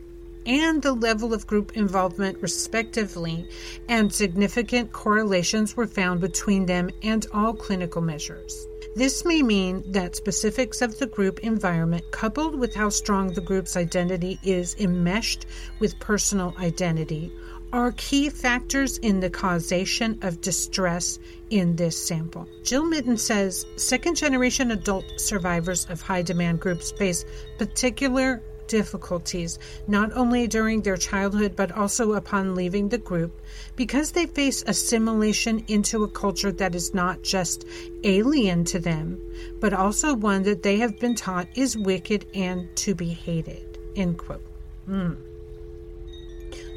and 0.46 0.82
the 0.82 0.94
level 0.94 1.34
of 1.34 1.48
group 1.48 1.76
involvement, 1.76 2.42
respectively, 2.42 3.48
and 3.88 4.14
significant 4.14 4.92
correlations 4.92 5.76
were 5.76 5.88
found 5.88 6.22
between 6.22 6.66
them 6.66 6.90
and 7.04 7.26
all 7.34 7.54
clinical 7.54 8.02
measures. 8.02 8.68
This 9.00 9.24
may 9.24 9.42
mean 9.42 9.90
that 9.94 10.18
specifics 10.18 10.82
of 10.82 11.00
the 11.00 11.08
group 11.08 11.40
environment, 11.40 12.04
coupled 12.12 12.60
with 12.60 12.76
how 12.76 12.90
strong 12.90 13.32
the 13.32 13.40
group's 13.40 13.78
identity 13.78 14.38
is 14.44 14.76
enmeshed 14.78 15.46
with 15.80 15.98
personal 16.02 16.54
identity, 16.60 17.32
are 17.72 17.94
key 17.94 18.30
factors 18.30 18.98
in 18.98 19.22
the 19.22 19.30
causation 19.30 20.20
of 20.22 20.42
distress 20.42 21.18
in 21.50 21.78
this 21.78 21.96
sample. 21.96 22.46
Jill 22.66 22.84
Mytton 22.84 23.18
says 23.18 23.66
second 23.78 24.18
generation 24.18 24.70
adult 24.72 25.06
survivors 25.16 25.86
of 25.90 26.02
high 26.02 26.22
demand 26.22 26.60
groups 26.60 26.92
face 26.92 27.24
particular 27.58 28.42
difficulties, 28.70 29.60
not 29.88 30.14
only 30.14 30.48
during 30.48 30.82
their 30.82 30.96
childhood 30.96 31.58
but 31.58 31.74
also 31.74 32.14
upon 32.14 32.56
leaving 32.56 32.88
the 32.88 32.98
group, 32.98 33.34
because 33.76 34.12
they 34.14 34.26
face 34.26 34.64
assimilation 34.66 35.66
into 35.68 36.04
a 36.06 36.10
culture 36.10 36.54
that 36.54 36.74
is 36.74 36.94
not 36.94 37.22
just 37.22 37.66
alien 38.06 38.64
to 38.64 38.80
them, 38.80 39.20
but 39.60 39.74
also 39.74 40.14
one 40.14 40.44
that 40.44 40.64
they 40.64 40.78
have 40.78 40.98
been 41.00 41.16
taught 41.16 41.48
is 41.56 41.78
wicked 41.78 42.26
and 42.34 42.74
to 42.78 42.96
be 42.96 43.10
hated. 43.10 43.78
End 43.98 44.18
quote. 44.18 44.46
Mm. 44.88 45.18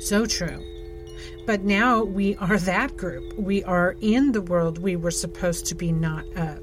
So 0.01 0.27
true. 0.27 0.61
But 1.47 1.63
now 1.63 2.03
we 2.03 2.37
are 2.37 2.59
that 2.59 2.97
group. 2.97 3.37
We 3.39 3.65
are 3.65 3.97
in 4.01 4.33
the 4.33 4.43
world 4.43 4.79
we 4.79 4.97
were 4.97 5.11
supposed 5.11 5.67
to 5.67 5.75
be 5.75 5.93
not 5.93 6.25
of. 6.37 6.63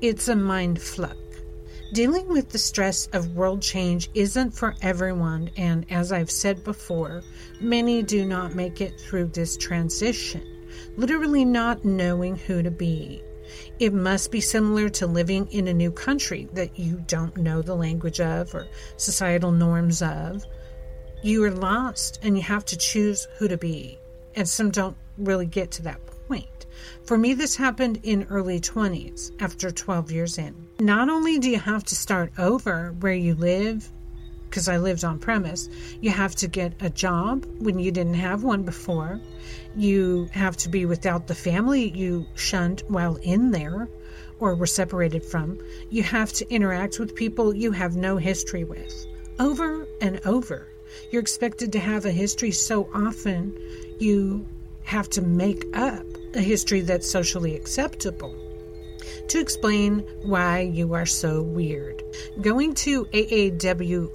It's 0.00 0.28
a 0.28 0.36
mind 0.36 0.80
flux. 0.80 1.16
Dealing 1.92 2.28
with 2.28 2.50
the 2.50 2.58
stress 2.58 3.06
of 3.14 3.34
world 3.34 3.62
change 3.62 4.10
isn't 4.12 4.50
for 4.50 4.74
everyone, 4.82 5.50
and 5.56 5.90
as 5.90 6.12
I've 6.12 6.30
said 6.30 6.62
before, 6.62 7.22
many 7.60 8.02
do 8.02 8.26
not 8.26 8.54
make 8.54 8.82
it 8.82 9.00
through 9.00 9.28
this 9.28 9.56
transition, 9.56 10.66
literally 10.96 11.46
not 11.46 11.86
knowing 11.86 12.36
who 12.36 12.62
to 12.62 12.70
be. 12.70 13.22
It 13.78 13.94
must 13.94 14.30
be 14.30 14.42
similar 14.42 14.90
to 14.90 15.06
living 15.06 15.46
in 15.50 15.66
a 15.66 15.72
new 15.72 15.90
country 15.90 16.46
that 16.52 16.78
you 16.78 17.02
don't 17.06 17.38
know 17.38 17.62
the 17.62 17.74
language 17.74 18.20
of 18.20 18.54
or 18.54 18.68
societal 18.98 19.50
norms 19.50 20.02
of. 20.02 20.44
You 21.22 21.42
are 21.44 21.50
lost 21.50 22.20
and 22.22 22.36
you 22.36 22.42
have 22.42 22.66
to 22.66 22.76
choose 22.76 23.26
who 23.38 23.48
to 23.48 23.56
be, 23.56 23.98
and 24.34 24.46
some 24.46 24.70
don't 24.70 24.96
really 25.16 25.46
get 25.46 25.70
to 25.72 25.82
that 25.84 26.04
point. 26.04 26.17
For 27.04 27.18
me, 27.18 27.34
this 27.34 27.56
happened 27.56 28.00
in 28.02 28.26
early 28.30 28.60
20s 28.60 29.32
after 29.40 29.70
12 29.70 30.10
years 30.10 30.38
in. 30.38 30.54
Not 30.80 31.08
only 31.08 31.38
do 31.38 31.50
you 31.50 31.58
have 31.58 31.84
to 31.84 31.94
start 31.94 32.32
over 32.38 32.94
where 33.00 33.14
you 33.14 33.34
live, 33.34 33.90
because 34.48 34.68
I 34.68 34.78
lived 34.78 35.04
on 35.04 35.18
premise, 35.18 35.68
you 36.00 36.10
have 36.10 36.34
to 36.36 36.48
get 36.48 36.74
a 36.80 36.90
job 36.90 37.46
when 37.58 37.78
you 37.78 37.90
didn't 37.90 38.14
have 38.14 38.42
one 38.42 38.62
before. 38.62 39.20
You 39.76 40.28
have 40.32 40.56
to 40.58 40.68
be 40.68 40.86
without 40.86 41.26
the 41.26 41.34
family 41.34 41.90
you 41.90 42.26
shunned 42.34 42.82
while 42.88 43.16
in 43.16 43.50
there 43.50 43.88
or 44.40 44.54
were 44.54 44.66
separated 44.66 45.24
from. 45.24 45.58
You 45.90 46.02
have 46.02 46.32
to 46.34 46.48
interact 46.50 46.98
with 46.98 47.14
people 47.14 47.54
you 47.54 47.72
have 47.72 47.96
no 47.96 48.16
history 48.16 48.64
with. 48.64 49.06
Over 49.38 49.86
and 50.00 50.20
over. 50.24 50.68
You're 51.10 51.22
expected 51.22 51.72
to 51.72 51.78
have 51.78 52.06
a 52.06 52.10
history 52.10 52.50
so 52.50 52.88
often 52.94 53.56
you 53.98 54.48
have 54.84 55.10
to 55.10 55.22
make 55.22 55.64
up 55.76 56.06
a 56.34 56.40
history 56.40 56.80
that's 56.80 57.10
socially 57.10 57.54
acceptable 57.56 58.34
to 59.28 59.40
explain 59.40 60.00
why 60.22 60.60
you 60.60 60.94
are 60.94 61.06
so 61.06 61.42
weird. 61.42 62.02
Going 62.40 62.74
to 62.74 63.04
aawa.co, 63.06 64.12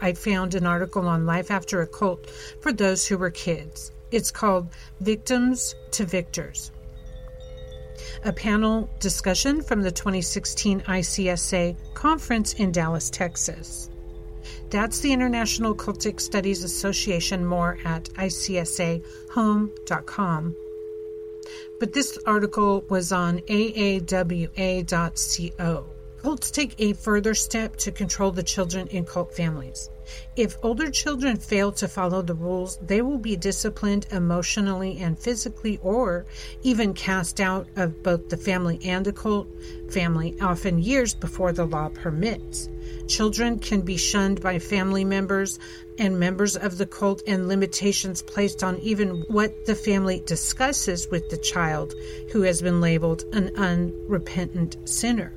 I 0.00 0.12
found 0.12 0.54
an 0.54 0.66
article 0.66 1.06
on 1.06 1.26
life 1.26 1.50
after 1.50 1.82
a 1.82 1.86
cult 1.86 2.30
for 2.60 2.72
those 2.72 3.06
who 3.06 3.18
were 3.18 3.30
kids. 3.30 3.92
It's 4.10 4.30
called 4.30 4.68
Victims 5.00 5.74
to 5.92 6.04
Victors. 6.04 6.70
A 8.24 8.32
panel 8.32 8.90
discussion 9.00 9.62
from 9.62 9.82
the 9.82 9.92
2016 9.92 10.80
ICSA 10.82 11.76
conference 11.94 12.54
in 12.54 12.72
Dallas, 12.72 13.10
Texas. 13.10 13.90
That's 14.70 15.00
the 15.00 15.12
International 15.12 15.74
Cultic 15.74 16.20
Studies 16.20 16.64
Association, 16.64 17.44
more 17.44 17.78
at 17.84 18.04
icsahome.com. 18.14 20.56
but 21.80 21.92
this 21.92 22.16
article 22.26 22.84
was 22.88 23.12
on 23.12 23.40
aawa.co. 23.40 24.54
Cults 26.24 26.50
take 26.50 26.74
a 26.78 26.94
further 26.94 27.34
step 27.34 27.76
to 27.76 27.92
control 27.92 28.30
the 28.30 28.42
children 28.42 28.86
in 28.86 29.04
cult 29.04 29.34
families. 29.34 29.90
If 30.36 30.56
older 30.62 30.90
children 30.90 31.36
fail 31.36 31.70
to 31.72 31.86
follow 31.86 32.22
the 32.22 32.32
rules, 32.32 32.78
they 32.78 33.02
will 33.02 33.18
be 33.18 33.36
disciplined 33.36 34.06
emotionally 34.10 34.96
and 34.96 35.18
physically, 35.18 35.78
or 35.82 36.24
even 36.62 36.94
cast 36.94 37.42
out 37.42 37.68
of 37.76 38.02
both 38.02 38.30
the 38.30 38.38
family 38.38 38.80
and 38.86 39.04
the 39.04 39.12
cult 39.12 39.48
family, 39.90 40.34
often 40.40 40.78
years 40.78 41.12
before 41.12 41.52
the 41.52 41.66
law 41.66 41.90
permits. 41.90 42.70
Children 43.06 43.58
can 43.58 43.82
be 43.82 43.98
shunned 43.98 44.40
by 44.40 44.58
family 44.58 45.04
members 45.04 45.58
and 45.98 46.18
members 46.18 46.56
of 46.56 46.78
the 46.78 46.86
cult, 46.86 47.20
and 47.26 47.48
limitations 47.48 48.22
placed 48.22 48.64
on 48.64 48.78
even 48.78 49.26
what 49.28 49.66
the 49.66 49.74
family 49.74 50.22
discusses 50.24 51.06
with 51.10 51.28
the 51.28 51.36
child 51.36 51.92
who 52.32 52.40
has 52.40 52.62
been 52.62 52.80
labeled 52.80 53.24
an 53.34 53.54
unrepentant 53.56 54.88
sinner 54.88 55.34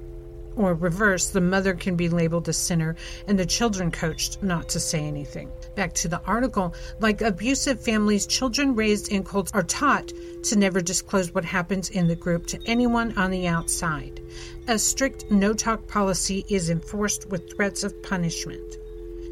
or 0.57 0.73
reverse, 0.73 1.27
the 1.27 1.41
mother 1.41 1.73
can 1.73 1.95
be 1.95 2.09
labeled 2.09 2.49
a 2.49 2.53
sinner 2.53 2.95
and 3.27 3.37
the 3.37 3.45
children 3.45 3.91
coached 3.91 4.41
not 4.41 4.67
to 4.69 4.79
say 4.79 4.99
anything. 5.05 5.51
Back 5.75 5.93
to 5.95 6.07
the 6.07 6.21
article, 6.25 6.73
like 6.99 7.21
abusive 7.21 7.79
families, 7.79 8.25
children 8.25 8.75
raised 8.75 9.11
in 9.11 9.23
cults 9.23 9.51
are 9.53 9.63
taught 9.63 10.11
to 10.43 10.55
never 10.55 10.81
disclose 10.81 11.33
what 11.33 11.45
happens 11.45 11.89
in 11.89 12.07
the 12.07 12.15
group 12.15 12.47
to 12.47 12.59
anyone 12.65 13.17
on 13.17 13.31
the 13.31 13.47
outside. 13.47 14.21
A 14.67 14.79
strict 14.79 15.29
no 15.31 15.53
talk 15.53 15.87
policy 15.87 16.45
is 16.49 16.69
enforced 16.69 17.29
with 17.29 17.53
threats 17.55 17.83
of 17.83 18.01
punishment. 18.03 18.77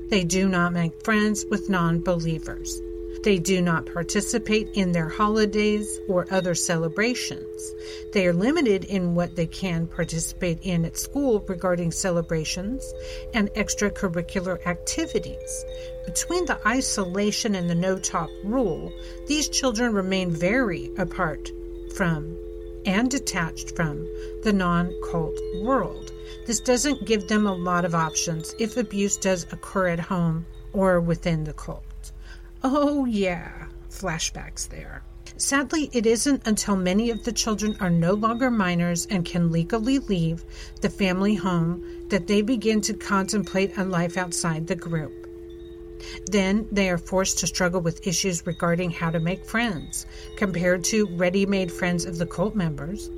They 0.10 0.24
do 0.24 0.48
not 0.48 0.74
make 0.74 1.04
friends 1.04 1.46
with 1.50 1.70
non 1.70 2.02
believers. 2.02 2.80
They 3.26 3.40
do 3.40 3.60
not 3.60 3.88
participate 3.88 4.70
in 4.76 4.92
their 4.92 5.10
holidays 5.10 6.00
or 6.08 6.28
other 6.30 6.54
celebrations. 6.54 7.74
They 8.14 8.28
are 8.28 8.34
limited 8.34 8.84
in 8.86 9.16
what 9.16 9.36
they 9.36 9.48
can 9.48 9.88
participate 9.88 10.60
in 10.62 10.86
at 10.86 10.96
school 10.96 11.44
regarding 11.48 11.92
celebrations 11.92 12.94
and 13.34 13.50
extracurricular 13.56 14.64
activities. 14.68 15.66
Between 16.06 16.46
the 16.46 16.60
isolation 16.68 17.56
and 17.56 17.68
the 17.68 17.74
no 17.74 17.98
talk 17.98 18.30
rule, 18.44 18.94
these 19.26 19.50
children 19.50 19.94
remain 19.94 20.30
very 20.30 20.92
apart 21.00 21.50
from 21.96 22.38
and 22.86 23.10
detached 23.10 23.76
from 23.76 24.08
the 24.44 24.54
non 24.54 24.94
cult 25.10 25.40
world. 25.64 26.12
This 26.46 26.60
doesn't 26.60 27.06
give 27.06 27.28
them 27.28 27.48
a 27.48 27.56
lot 27.56 27.86
of 27.86 27.96
options 27.96 28.54
if 28.60 28.78
abuse 28.78 29.18
does 29.18 29.52
occur 29.52 29.88
at 29.88 30.00
home 30.00 30.46
or 30.74 31.02
within 31.02 31.46
the 31.46 31.54
cult. 31.54 31.95
Oh, 32.68 33.06
yeah, 33.06 33.68
flashbacks 33.92 34.68
there. 34.70 35.04
Sadly, 35.38 35.88
it 35.94 36.08
isn't 36.08 36.48
until 36.48 36.76
many 36.76 37.12
of 37.12 37.24
the 37.24 37.32
children 37.32 37.78
are 37.80 37.92
no 37.92 38.14
longer 38.14 38.50
minors 38.50 39.06
and 39.06 39.24
can 39.24 39.52
legally 39.52 40.00
leave 40.00 40.44
the 40.82 40.90
family 40.90 41.36
home 41.36 42.08
that 42.10 42.26
they 42.26 42.42
begin 42.42 42.82
to 42.82 42.96
contemplate 42.96 43.78
a 43.78 43.84
life 43.84 44.18
outside 44.18 44.66
the 44.66 44.76
group. 44.76 45.14
Then 46.32 46.68
they 46.72 46.90
are 46.90 46.98
forced 46.98 47.38
to 47.40 47.48
struggle 47.48 47.82
with 47.82 48.08
issues 48.08 48.48
regarding 48.48 48.90
how 48.90 49.12
to 49.12 49.20
make 49.20 49.46
friends, 49.46 50.08
compared 50.36 50.84
to 50.86 51.06
ready 51.18 51.46
made 51.46 51.72
friends 51.72 52.06
of 52.06 52.18
the 52.18 52.26
cult 52.26 52.56
members, 52.56 53.12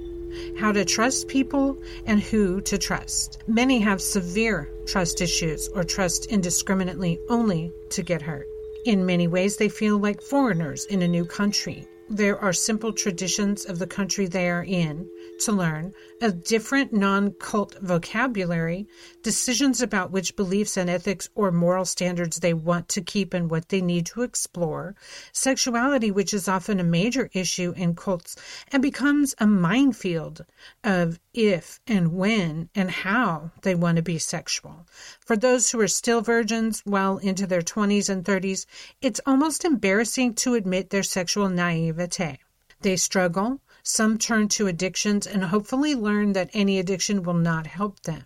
how 0.59 0.73
to 0.73 0.83
trust 0.83 1.29
people, 1.29 1.81
and 2.05 2.21
who 2.21 2.59
to 2.59 2.77
trust. 2.77 3.41
Many 3.47 3.79
have 3.79 4.01
severe 4.01 4.69
trust 4.85 5.21
issues 5.21 5.69
or 5.69 5.85
trust 5.85 6.25
indiscriminately 6.25 7.17
only 7.29 7.71
to 7.91 8.03
get 8.03 8.21
hurt. 8.21 8.45
In 8.87 9.05
many 9.05 9.27
ways, 9.27 9.57
they 9.57 9.67
feel 9.67 9.97
like 9.97 10.21
foreigners 10.21 10.85
in 10.85 11.01
a 11.01 11.09
new 11.09 11.25
country. 11.25 11.85
There 12.09 12.39
are 12.39 12.53
simple 12.53 12.93
traditions 12.93 13.65
of 13.65 13.79
the 13.79 13.85
country 13.85 14.27
they 14.27 14.49
are 14.49 14.63
in 14.63 15.09
to 15.39 15.51
learn, 15.51 15.93
a 16.21 16.31
different 16.31 16.93
non 16.93 17.31
cult 17.31 17.75
vocabulary, 17.81 18.87
decisions 19.21 19.81
about 19.81 20.11
which 20.11 20.35
beliefs 20.35 20.77
and 20.77 20.89
ethics 20.89 21.29
or 21.35 21.51
moral 21.51 21.85
standards 21.85 22.37
they 22.37 22.53
want 22.53 22.89
to 22.89 23.01
keep 23.01 23.33
and 23.33 23.49
what 23.49 23.69
they 23.69 23.81
need 23.81 24.05
to 24.05 24.21
explore, 24.21 24.95
sexuality, 25.31 26.11
which 26.11 26.33
is 26.33 26.47
often 26.47 26.79
a 26.79 26.83
major 26.83 27.29
issue 27.33 27.73
in 27.77 27.95
cults 27.95 28.35
and 28.71 28.81
becomes 28.81 29.35
a 29.39 29.47
minefield 29.47 30.45
of 30.83 31.19
if 31.33 31.79
and 31.87 32.13
when 32.13 32.69
and 32.73 32.89
how 32.89 33.51
they 33.61 33.75
want 33.75 33.97
to 33.97 34.01
be 34.01 34.17
sexual. 34.17 34.87
For 35.19 35.35
those 35.35 35.71
who 35.71 35.79
are 35.79 35.87
still 35.87 36.21
virgins 36.21 36.81
well 36.85 37.17
into 37.17 37.45
their 37.45 37.61
20s 37.61 38.09
and 38.09 38.25
30s, 38.25 38.65
it's 39.01 39.21
almost 39.25 39.65
embarrassing 39.65 40.33
to 40.35 40.55
admit 40.55 40.89
their 40.89 41.03
sexual 41.03 41.49
naivete. 41.49 42.39
They 42.81 42.95
struggle 42.95 43.61
some 43.87 44.17
turn 44.17 44.49
to 44.49 44.67
addictions 44.67 45.25
and 45.25 45.45
hopefully 45.45 45.95
learn 45.95 46.33
that 46.33 46.49
any 46.53 46.77
addiction 46.77 47.23
will 47.23 47.33
not 47.33 47.67
help 47.67 48.01
them. 48.01 48.25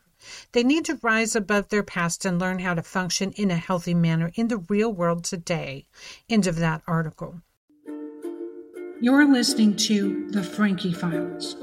They 0.52 0.64
need 0.64 0.86
to 0.86 1.00
rise 1.02 1.36
above 1.36 1.70
their 1.70 1.84
past 1.84 2.26
and 2.26 2.40
learn 2.40 2.60
how 2.60 2.74
to 2.74 2.84
function 2.84 3.32
in 3.34 3.52
a 3.52 3.56
healthy 3.56 3.94
manner 3.94 4.32
in 4.36 4.48
the 4.48 4.58
real 4.58 4.92
world 4.92 5.24
today. 5.24 5.86
End 6.30 6.48
of 6.48 6.56
that 6.58 6.82
article. 6.88 7.42
You're 9.00 9.32
listening 9.32 9.76
to 9.78 10.30
The 10.30 10.44
Frankie 10.44 10.94
Files. 10.94 11.56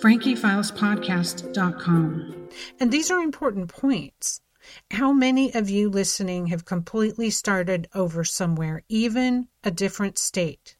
FrankieFilesPodcast.com. 0.00 2.48
And 2.80 2.92
these 2.92 3.10
are 3.10 3.20
important 3.20 3.68
points. 3.68 4.40
How 4.90 5.12
many 5.12 5.54
of 5.54 5.70
you 5.70 5.88
listening 5.88 6.48
have 6.48 6.64
completely 6.64 7.30
started 7.30 7.88
over 7.94 8.24
somewhere, 8.24 8.82
even 8.88 9.46
a 9.62 9.70
different 9.70 10.18
state 10.18 10.76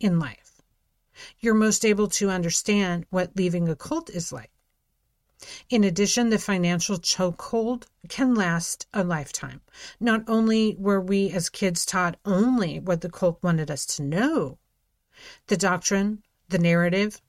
in 0.00 0.18
life? 0.18 0.45
You're 1.40 1.54
most 1.54 1.84
able 1.84 2.08
to 2.08 2.30
understand 2.30 3.06
what 3.10 3.36
leaving 3.36 3.68
a 3.68 3.76
cult 3.76 4.10
is 4.10 4.32
like. 4.32 4.50
In 5.68 5.84
addition, 5.84 6.30
the 6.30 6.38
financial 6.38 6.96
chokehold 6.96 7.84
can 8.08 8.34
last 8.34 8.86
a 8.94 9.04
lifetime. 9.04 9.60
Not 10.00 10.24
only 10.26 10.74
were 10.78 11.00
we 11.00 11.30
as 11.30 11.50
kids 11.50 11.84
taught 11.84 12.18
only 12.24 12.80
what 12.80 13.02
the 13.02 13.10
cult 13.10 13.42
wanted 13.42 13.70
us 13.70 13.84
to 13.96 14.02
know, 14.02 14.58
the 15.48 15.56
doctrine, 15.56 16.22
the 16.48 16.58
narrative, 16.58 17.20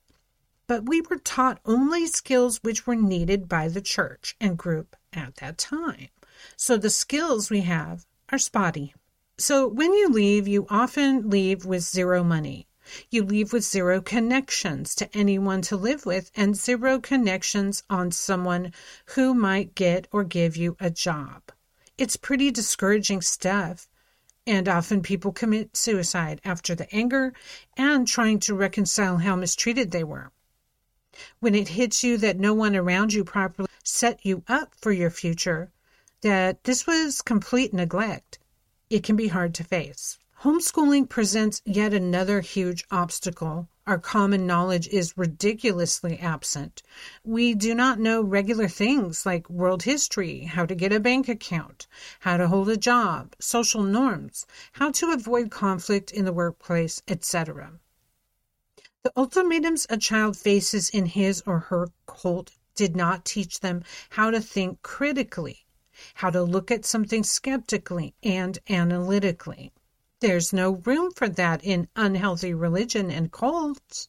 but 0.66 0.86
we 0.86 1.00
were 1.02 1.18
taught 1.18 1.60
only 1.64 2.06
skills 2.06 2.58
which 2.62 2.86
were 2.86 2.96
needed 2.96 3.48
by 3.48 3.68
the 3.68 3.80
church 3.80 4.36
and 4.40 4.56
group 4.58 4.96
at 5.12 5.36
that 5.36 5.58
time. 5.58 6.08
So 6.56 6.76
the 6.76 6.90
skills 6.90 7.50
we 7.50 7.62
have 7.62 8.06
are 8.30 8.38
spotty. 8.38 8.94
So 9.38 9.66
when 9.66 9.92
you 9.92 10.08
leave, 10.08 10.48
you 10.48 10.66
often 10.68 11.30
leave 11.30 11.64
with 11.64 11.82
zero 11.82 12.24
money 12.24 12.68
you 13.10 13.22
leave 13.22 13.52
with 13.52 13.64
zero 13.64 14.00
connections 14.00 14.94
to 14.94 15.08
anyone 15.16 15.62
to 15.62 15.76
live 15.76 16.06
with 16.06 16.30
and 16.34 16.56
zero 16.56 16.98
connections 17.00 17.82
on 17.88 18.10
someone 18.10 18.72
who 19.06 19.34
might 19.34 19.74
get 19.74 20.06
or 20.12 20.24
give 20.24 20.56
you 20.56 20.76
a 20.80 20.90
job. 20.90 21.42
It's 21.96 22.16
pretty 22.16 22.50
discouraging 22.50 23.22
stuff. 23.22 23.88
And 24.46 24.68
often 24.68 25.02
people 25.02 25.32
commit 25.32 25.76
suicide 25.76 26.40
after 26.44 26.74
the 26.74 26.92
anger 26.94 27.34
and 27.76 28.08
trying 28.08 28.40
to 28.40 28.54
reconcile 28.54 29.18
how 29.18 29.36
mistreated 29.36 29.90
they 29.90 30.04
were. 30.04 30.32
When 31.40 31.54
it 31.54 31.68
hits 31.68 32.04
you 32.04 32.16
that 32.18 32.38
no 32.38 32.54
one 32.54 32.76
around 32.76 33.12
you 33.12 33.24
properly 33.24 33.68
set 33.82 34.24
you 34.24 34.44
up 34.48 34.74
for 34.76 34.92
your 34.92 35.10
future, 35.10 35.70
that 36.22 36.64
this 36.64 36.86
was 36.86 37.20
complete 37.20 37.74
neglect, 37.74 38.38
it 38.88 39.02
can 39.02 39.16
be 39.16 39.28
hard 39.28 39.54
to 39.56 39.64
face. 39.64 40.18
Homeschooling 40.42 41.08
presents 41.08 41.60
yet 41.64 41.92
another 41.92 42.42
huge 42.42 42.84
obstacle. 42.92 43.68
Our 43.88 43.98
common 43.98 44.46
knowledge 44.46 44.86
is 44.86 45.18
ridiculously 45.18 46.16
absent. 46.20 46.80
We 47.24 47.54
do 47.54 47.74
not 47.74 47.98
know 47.98 48.22
regular 48.22 48.68
things 48.68 49.26
like 49.26 49.50
world 49.50 49.82
history, 49.82 50.44
how 50.44 50.64
to 50.66 50.76
get 50.76 50.92
a 50.92 51.00
bank 51.00 51.28
account, 51.28 51.88
how 52.20 52.36
to 52.36 52.46
hold 52.46 52.68
a 52.68 52.76
job, 52.76 53.34
social 53.40 53.82
norms, 53.82 54.46
how 54.74 54.92
to 54.92 55.10
avoid 55.10 55.50
conflict 55.50 56.12
in 56.12 56.24
the 56.24 56.32
workplace, 56.32 57.02
etc. 57.08 57.72
The 59.02 59.12
ultimatums 59.16 59.88
a 59.90 59.96
child 59.96 60.36
faces 60.36 60.88
in 60.88 61.06
his 61.06 61.42
or 61.46 61.58
her 61.58 61.88
cult 62.06 62.52
did 62.76 62.94
not 62.94 63.24
teach 63.24 63.58
them 63.58 63.82
how 64.10 64.30
to 64.30 64.40
think 64.40 64.82
critically, 64.82 65.66
how 66.14 66.30
to 66.30 66.44
look 66.44 66.70
at 66.70 66.84
something 66.84 67.24
skeptically 67.24 68.14
and 68.22 68.56
analytically. 68.68 69.72
There's 70.20 70.52
no 70.52 70.72
room 70.72 71.12
for 71.12 71.28
that 71.28 71.62
in 71.62 71.88
unhealthy 71.94 72.52
religion 72.52 73.08
and 73.08 73.30
cults. 73.30 74.08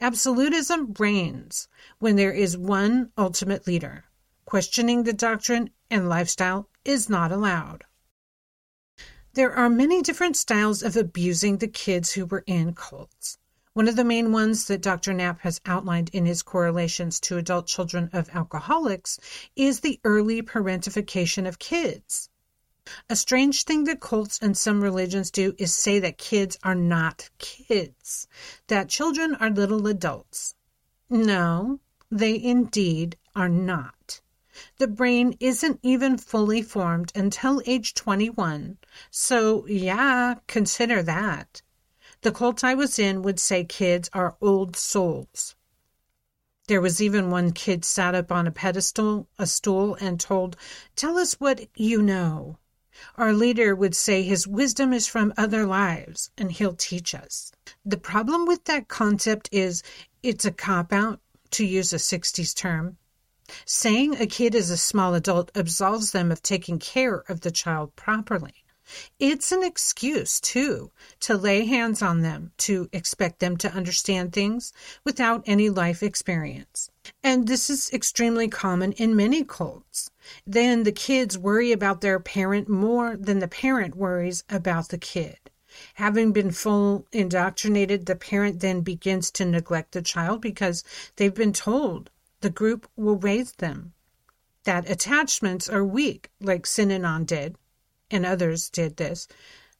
Absolutism 0.00 0.92
reigns 0.98 1.66
when 1.98 2.16
there 2.16 2.32
is 2.32 2.58
one 2.58 3.10
ultimate 3.16 3.66
leader. 3.66 4.04
Questioning 4.44 5.02
the 5.02 5.14
doctrine 5.14 5.70
and 5.90 6.08
lifestyle 6.08 6.68
is 6.84 7.08
not 7.08 7.32
allowed. 7.32 7.84
There 9.32 9.52
are 9.52 9.70
many 9.70 10.02
different 10.02 10.36
styles 10.36 10.82
of 10.82 10.94
abusing 10.94 11.56
the 11.56 11.68
kids 11.68 12.12
who 12.12 12.26
were 12.26 12.44
in 12.46 12.74
cults. 12.74 13.38
One 13.72 13.88
of 13.88 13.96
the 13.96 14.04
main 14.04 14.32
ones 14.32 14.66
that 14.66 14.82
Dr. 14.82 15.12
Knapp 15.12 15.40
has 15.40 15.60
outlined 15.66 16.10
in 16.12 16.26
his 16.26 16.42
correlations 16.42 17.18
to 17.20 17.38
adult 17.38 17.66
children 17.66 18.08
of 18.12 18.28
alcoholics 18.34 19.18
is 19.56 19.80
the 19.80 20.00
early 20.04 20.42
parentification 20.42 21.46
of 21.46 21.58
kids. 21.58 22.28
A 23.10 23.16
strange 23.16 23.64
thing 23.64 23.84
that 23.84 24.00
cults 24.00 24.38
and 24.40 24.56
some 24.56 24.80
religions 24.80 25.30
do 25.30 25.54
is 25.58 25.74
say 25.74 25.98
that 25.98 26.18
kids 26.18 26.56
are 26.62 26.74
not 26.74 27.30
kids, 27.38 28.28
that 28.68 28.88
children 28.88 29.34
are 29.36 29.50
little 29.50 29.86
adults. 29.88 30.54
No, 31.10 31.80
they 32.10 32.40
indeed 32.40 33.16
are 33.34 33.48
not. 33.48 34.20
The 34.78 34.86
brain 34.86 35.36
isn't 35.40 35.80
even 35.82 36.16
fully 36.16 36.62
formed 36.62 37.12
until 37.14 37.60
age 37.66 37.94
21, 37.94 38.78
so 39.10 39.66
yeah, 39.66 40.36
consider 40.46 41.02
that. 41.02 41.62
The 42.22 42.32
cult 42.32 42.64
I 42.64 42.74
was 42.74 42.98
in 42.98 43.22
would 43.22 43.38
say 43.40 43.64
kids 43.64 44.08
are 44.12 44.36
old 44.40 44.76
souls. 44.76 45.56
There 46.68 46.80
was 46.80 47.00
even 47.00 47.30
one 47.30 47.52
kid 47.52 47.84
sat 47.84 48.14
up 48.14 48.32
on 48.32 48.46
a 48.46 48.50
pedestal, 48.50 49.28
a 49.38 49.46
stool, 49.46 49.96
and 50.00 50.18
told, 50.18 50.56
Tell 50.96 51.18
us 51.18 51.34
what 51.34 51.68
you 51.76 52.02
know. 52.02 52.58
Our 53.16 53.32
leader 53.32 53.74
would 53.74 53.94
say 53.94 54.22
his 54.22 54.46
wisdom 54.46 54.92
is 54.92 55.06
from 55.06 55.34
other 55.36 55.66
lives 55.66 56.30
and 56.38 56.50
he'll 56.50 56.74
teach 56.74 57.14
us. 57.14 57.52
The 57.84 57.96
problem 57.96 58.46
with 58.46 58.64
that 58.64 58.88
concept 58.88 59.48
is 59.52 59.82
it's 60.22 60.44
a 60.44 60.50
cop 60.50 60.92
out, 60.92 61.20
to 61.52 61.64
use 61.64 61.92
a 61.92 61.96
60s 61.96 62.54
term. 62.54 62.96
Saying 63.64 64.16
a 64.16 64.26
kid 64.26 64.54
is 64.54 64.70
a 64.70 64.76
small 64.76 65.14
adult 65.14 65.50
absolves 65.54 66.10
them 66.10 66.32
of 66.32 66.42
taking 66.42 66.78
care 66.78 67.18
of 67.28 67.42
the 67.42 67.50
child 67.50 67.94
properly. 67.96 68.64
It's 69.18 69.50
an 69.50 69.64
excuse, 69.64 70.40
too, 70.40 70.92
to 71.20 71.36
lay 71.36 71.64
hands 71.64 72.02
on 72.02 72.22
them, 72.22 72.52
to 72.58 72.88
expect 72.92 73.40
them 73.40 73.56
to 73.56 73.72
understand 73.72 74.32
things 74.32 74.72
without 75.04 75.42
any 75.46 75.70
life 75.70 76.02
experience. 76.02 76.90
And 77.22 77.48
this 77.48 77.68
is 77.68 77.92
extremely 77.92 78.48
common 78.48 78.92
in 78.92 79.16
many 79.16 79.44
cults. 79.44 80.10
Then 80.46 80.84
the 80.84 80.92
kids 80.92 81.36
worry 81.36 81.72
about 81.72 82.00
their 82.00 82.20
parent 82.20 82.68
more 82.68 83.16
than 83.16 83.40
the 83.40 83.48
parent 83.48 83.96
worries 83.96 84.44
about 84.48 84.90
the 84.90 84.98
kid. 84.98 85.38
Having 85.94 86.32
been 86.32 86.52
full 86.52 87.06
indoctrinated, 87.12 88.06
the 88.06 88.16
parent 88.16 88.60
then 88.60 88.80
begins 88.82 89.30
to 89.32 89.44
neglect 89.44 89.92
the 89.92 90.00
child 90.02 90.40
because 90.40 90.84
they've 91.16 91.34
been 91.34 91.52
told 91.52 92.10
the 92.40 92.50
group 92.50 92.88
will 92.96 93.18
raise 93.18 93.52
them. 93.52 93.92
That 94.64 94.88
attachments 94.88 95.68
are 95.68 95.84
weak, 95.84 96.30
like 96.40 96.64
Synanon 96.64 97.26
did, 97.26 97.56
and 98.10 98.24
others 98.24 98.70
did 98.70 98.96
this, 98.96 99.26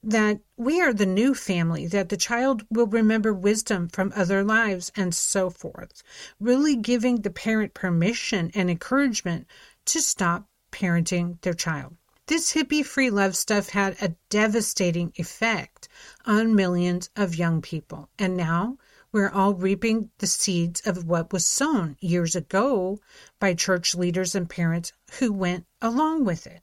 that 0.03 0.41
we 0.57 0.81
are 0.81 0.93
the 0.93 1.07
new 1.07 1.35
family, 1.35 1.87
that 1.87 2.09
the 2.09 2.17
child 2.17 2.65
will 2.71 2.87
remember 2.87 3.33
wisdom 3.33 3.89
from 3.89 4.13
other 4.15 4.45
lives, 4.45 4.93
and 4.95 5.15
so 5.15 5.51
forth, 5.51 6.03
really 6.39 6.77
giving 6.77 7.23
the 7.23 7.31
parent 7.31 7.75
permission 7.75 8.51
and 8.55 8.71
encouragement 8.71 9.47
to 9.85 10.01
stop 10.01 10.49
parenting 10.71 11.41
their 11.41 11.55
child. 11.55 11.97
This 12.27 12.53
hippie 12.53 12.85
free 12.85 13.11
love 13.11 13.37
stuff 13.37 13.71
had 13.71 13.97
a 14.01 14.15
devastating 14.31 15.13
effect 15.17 15.89
on 16.25 16.55
millions 16.55 17.09
of 17.17 17.37
young 17.37 17.63
people, 17.63 18.09
and 18.19 18.37
now 18.37 18.79
we're 19.13 19.31
all 19.31 19.55
reaping 19.55 20.11
the 20.19 20.27
seeds 20.27 20.81
of 20.87 21.05
what 21.05 21.33
was 21.33 21.47
sown 21.47 21.97
years 22.01 22.37
ago 22.37 22.99
by 23.39 23.55
church 23.55 23.95
leaders 23.95 24.35
and 24.35 24.51
parents 24.51 24.93
who 25.19 25.33
went 25.33 25.67
along 25.81 26.25
with 26.25 26.47
it 26.47 26.63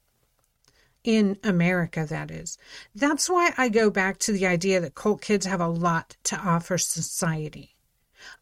in 1.04 1.38
America, 1.44 2.06
that 2.10 2.32
is. 2.32 2.58
That's 2.96 3.30
why 3.30 3.54
I 3.58 3.70
go 3.70 3.90
back 3.90 4.18
to 4.20 4.32
the 4.32 4.48
idea 4.48 4.80
that 4.80 4.96
cult 4.96 5.22
kids 5.22 5.46
have 5.46 5.62
a 5.62 5.68
lot 5.68 6.16
to 6.26 6.38
offer 6.38 6.78
society. 6.78 7.76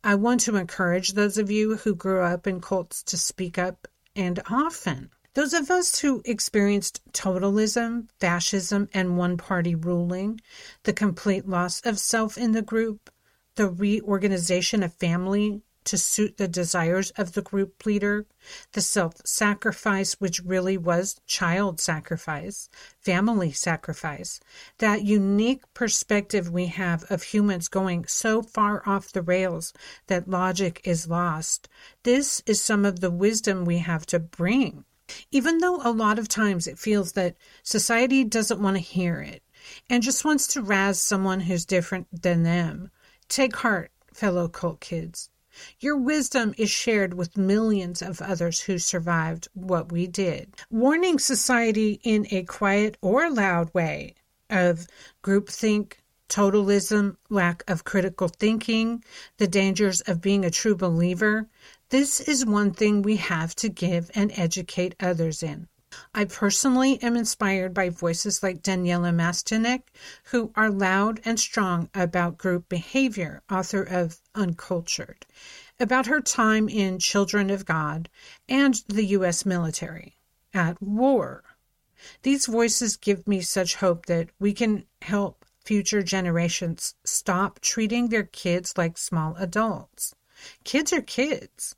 I 0.03 0.15
want 0.15 0.41
to 0.41 0.55
encourage 0.55 1.13
those 1.13 1.37
of 1.37 1.49
you 1.49 1.77
who 1.77 1.95
grew 1.95 2.21
up 2.21 2.45
in 2.45 2.61
cults 2.61 3.01
to 3.03 3.17
speak 3.17 3.57
up 3.57 3.87
and 4.15 4.39
often. 4.49 5.09
Those 5.33 5.53
of 5.53 5.71
us 5.71 5.99
who 5.99 6.21
experienced 6.25 7.01
totalism, 7.13 8.09
fascism, 8.19 8.89
and 8.93 9.17
one 9.17 9.37
party 9.37 9.75
ruling, 9.75 10.41
the 10.83 10.93
complete 10.93 11.47
loss 11.47 11.79
of 11.81 11.99
self 11.99 12.37
in 12.37 12.51
the 12.51 12.61
group, 12.61 13.09
the 13.55 13.69
reorganization 13.69 14.83
of 14.83 14.93
family 14.93 15.61
to 15.85 15.97
suit 15.97 16.37
the 16.37 16.47
desires 16.47 17.11
of 17.11 17.33
the 17.33 17.41
group 17.41 17.85
leader, 17.85 18.25
the 18.73 18.81
self 18.81 19.15
sacrifice, 19.25 20.13
which 20.13 20.41
really 20.43 20.77
was 20.77 21.19
child 21.25 21.79
sacrifice, 21.79 22.69
family 22.99 23.51
sacrifice, 23.51 24.39
that 24.77 25.03
unique 25.03 25.63
perspective 25.73 26.49
we 26.49 26.67
have 26.67 27.03
of 27.09 27.23
humans 27.23 27.67
going 27.67 28.05
so 28.05 28.41
far 28.41 28.83
off 28.85 29.11
the 29.11 29.21
rails 29.21 29.73
that 30.07 30.29
logic 30.29 30.81
is 30.83 31.07
lost. 31.07 31.67
This 32.03 32.43
is 32.45 32.61
some 32.61 32.85
of 32.85 32.99
the 32.99 33.11
wisdom 33.11 33.65
we 33.65 33.79
have 33.79 34.05
to 34.07 34.19
bring. 34.19 34.85
Even 35.31 35.57
though 35.57 35.81
a 35.83 35.91
lot 35.91 36.19
of 36.19 36.27
times 36.27 36.67
it 36.67 36.79
feels 36.79 37.13
that 37.13 37.35
society 37.63 38.23
doesn't 38.23 38.61
want 38.61 38.77
to 38.77 38.81
hear 38.81 39.19
it 39.19 39.43
and 39.89 40.03
just 40.03 40.23
wants 40.23 40.47
to 40.47 40.61
razz 40.61 41.01
someone 41.01 41.41
who's 41.41 41.65
different 41.65 42.07
than 42.21 42.43
them. 42.43 42.91
Take 43.27 43.57
heart, 43.57 43.91
fellow 44.13 44.47
cult 44.47 44.79
kids. 44.79 45.29
Your 45.79 45.97
wisdom 45.97 46.53
is 46.57 46.69
shared 46.69 47.13
with 47.13 47.37
millions 47.37 48.01
of 48.01 48.21
others 48.21 48.61
who 48.61 48.77
survived 48.77 49.47
what 49.53 49.91
we 49.91 50.07
did. 50.07 50.55
Warning 50.69 51.19
society 51.19 51.99
in 52.03 52.27
a 52.31 52.43
quiet 52.43 52.97
or 53.01 53.29
loud 53.29 53.73
way 53.73 54.15
of 54.49 54.87
groupthink, 55.23 55.93
totalism, 56.29 57.17
lack 57.29 57.63
of 57.69 57.83
critical 57.83 58.29
thinking, 58.29 59.03
the 59.37 59.47
dangers 59.47 60.01
of 60.01 60.21
being 60.21 60.45
a 60.45 60.51
true 60.51 60.75
believer. 60.75 61.47
This 61.89 62.21
is 62.21 62.45
one 62.45 62.71
thing 62.71 63.01
we 63.01 63.17
have 63.17 63.53
to 63.55 63.67
give 63.67 64.09
and 64.15 64.31
educate 64.37 64.95
others 64.99 65.43
in. 65.43 65.67
I 66.13 66.25
personally 66.25 67.01
am 67.03 67.15
inspired 67.15 67.73
by 67.73 67.89
voices 67.89 68.41
like 68.43 68.61
Daniella 68.61 69.11
Mestyanek, 69.11 69.83
who 70.25 70.51
are 70.55 70.69
loud 70.69 71.19
and 71.25 71.39
strong 71.39 71.89
about 71.93 72.37
group 72.37 72.69
behavior, 72.69 73.41
author 73.49 73.83
of 73.83 74.21
Uncultured, 74.33 75.25
about 75.79 76.05
her 76.05 76.21
time 76.21 76.69
in 76.69 76.99
Children 76.99 77.49
of 77.49 77.65
God 77.65 78.09
and 78.47 78.83
the 78.87 79.05
U.S. 79.07 79.45
military 79.45 80.15
at 80.53 80.81
war. 80.81 81.43
These 82.23 82.45
voices 82.45 82.97
give 82.97 83.27
me 83.27 83.41
such 83.41 83.75
hope 83.75 84.05
that 84.07 84.29
we 84.39 84.53
can 84.53 84.85
help 85.01 85.45
future 85.63 86.01
generations 86.01 86.95
stop 87.03 87.59
treating 87.59 88.09
their 88.09 88.23
kids 88.23 88.77
like 88.77 88.97
small 88.97 89.35
adults. 89.37 90.15
Kids 90.63 90.91
are 90.93 91.01
kids. 91.01 91.75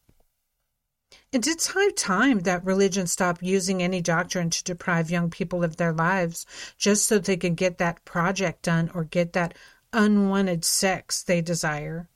It's 1.33 1.65
high 1.65 1.89
time 1.89 2.41
that 2.41 2.63
religion 2.63 3.07
stop 3.07 3.41
using 3.41 3.81
any 3.81 4.01
doctrine 4.01 4.51
to 4.51 4.63
deprive 4.63 5.09
young 5.09 5.31
people 5.31 5.63
of 5.63 5.77
their 5.77 5.91
lives 5.91 6.45
just 6.77 7.07
so 7.07 7.17
they 7.17 7.37
can 7.37 7.55
get 7.55 7.79
that 7.79 8.05
project 8.05 8.61
done 8.61 8.91
or 8.93 9.03
get 9.03 9.33
that 9.33 9.55
unwanted 9.91 10.63
sex 10.63 11.23
they 11.23 11.41
desire. 11.41 12.07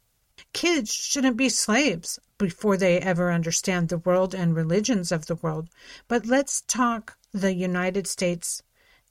Kids 0.54 0.94
shouldn't 0.94 1.36
be 1.36 1.50
slaves 1.50 2.20
before 2.38 2.78
they 2.78 3.00
ever 3.00 3.32
understand 3.32 3.90
the 3.90 3.98
world 3.98 4.36
and 4.36 4.56
religions 4.56 5.12
of 5.12 5.26
the 5.26 5.36
world. 5.36 5.68
But 6.08 6.28
let's 6.28 6.62
talk 6.62 7.18
the 7.32 7.56
United 7.56 8.06
States 8.06 8.62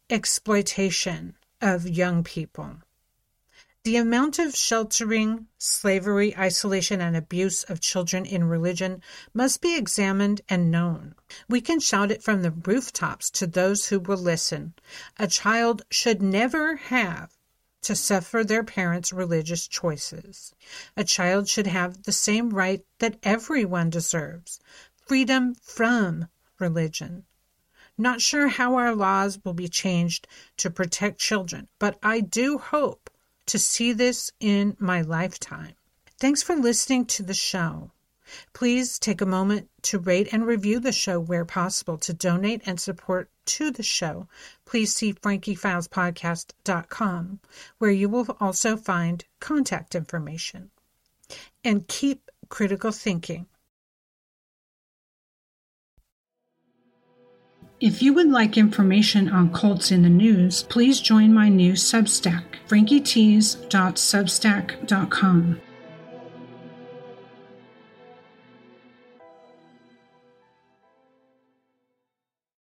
exploitation 0.09 1.35
of 1.61 1.88
young 1.88 2.23
people. 2.23 2.77
The 3.87 3.99
amount 3.99 4.40
of 4.40 4.57
sheltering, 4.57 5.46
slavery, 5.59 6.37
isolation, 6.37 7.01
and 7.01 7.16
abuse 7.16 7.62
of 7.62 7.79
children 7.81 8.27
in 8.27 8.42
religion 8.42 9.01
must 9.33 9.61
be 9.61 9.77
examined 9.77 10.40
and 10.49 10.72
known. 10.72 11.14
We 11.49 11.61
can 11.61 11.79
shout 11.79 12.11
it 12.11 12.20
from 12.20 12.42
the 12.42 12.51
rooftops 12.51 13.31
to 13.31 13.46
those 13.46 13.87
who 13.87 14.01
will 14.01 14.16
listen. 14.16 14.75
A 15.20 15.29
child 15.29 15.83
should 15.88 16.20
never 16.20 16.75
have 16.75 17.38
to 17.83 17.94
suffer 17.94 18.42
their 18.42 18.64
parents' 18.64 19.12
religious 19.12 19.68
choices. 19.68 20.53
A 20.96 21.05
child 21.05 21.49
should 21.49 21.68
have 21.68 22.03
the 22.03 22.11
same 22.11 22.51
right 22.51 22.85
that 22.99 23.20
everyone 23.22 23.90
deserves 23.90 24.59
freedom 24.96 25.55
from 25.62 26.27
religion. 26.59 27.25
Not 27.96 28.20
sure 28.20 28.49
how 28.49 28.75
our 28.75 28.96
laws 28.96 29.38
will 29.44 29.55
be 29.55 29.68
changed 29.68 30.27
to 30.57 30.70
protect 30.70 31.20
children, 31.20 31.68
but 31.79 32.01
I 32.03 32.18
do 32.18 32.59
hope 32.59 33.11
to 33.46 33.59
see 33.59 33.92
this 33.92 34.30
in 34.40 34.76
my 34.78 35.02
lifetime. 35.02 35.74
Thanks 36.18 36.42
for 36.42 36.56
listening 36.56 37.04
to 37.06 37.22
the 37.22 37.35
show. 37.35 37.90
Please 38.52 38.98
take 38.98 39.20
a 39.20 39.26
moment 39.26 39.68
to 39.82 40.00
rate 40.00 40.28
and 40.32 40.44
review 40.46 40.80
the 40.80 40.90
show 40.90 41.20
where 41.20 41.44
possible. 41.44 41.96
To 41.98 42.12
donate 42.12 42.62
and 42.66 42.80
support 42.80 43.30
to 43.46 43.70
the 43.70 43.85
show, 43.85 44.26
please 44.64 44.92
see 44.92 45.12
frankiefilespodcast.com, 45.12 47.40
where 47.78 47.90
you 47.90 48.09
will 48.09 48.37
also 48.40 48.76
find 48.76 49.24
contact 49.38 49.94
information. 49.94 50.72
And 51.62 51.87
keep 51.87 52.28
critical 52.48 52.90
thinking. 52.90 53.46
If 57.78 58.00
you 58.00 58.14
would 58.14 58.30
like 58.30 58.56
information 58.56 59.28
on 59.28 59.52
cults 59.52 59.90
in 59.90 60.02
the 60.02 60.08
news, 60.08 60.62
please 60.62 60.98
join 60.98 61.34
my 61.34 61.50
new 61.50 61.74
Substack, 61.74 62.44
frankietees.substack.com. 62.68 65.60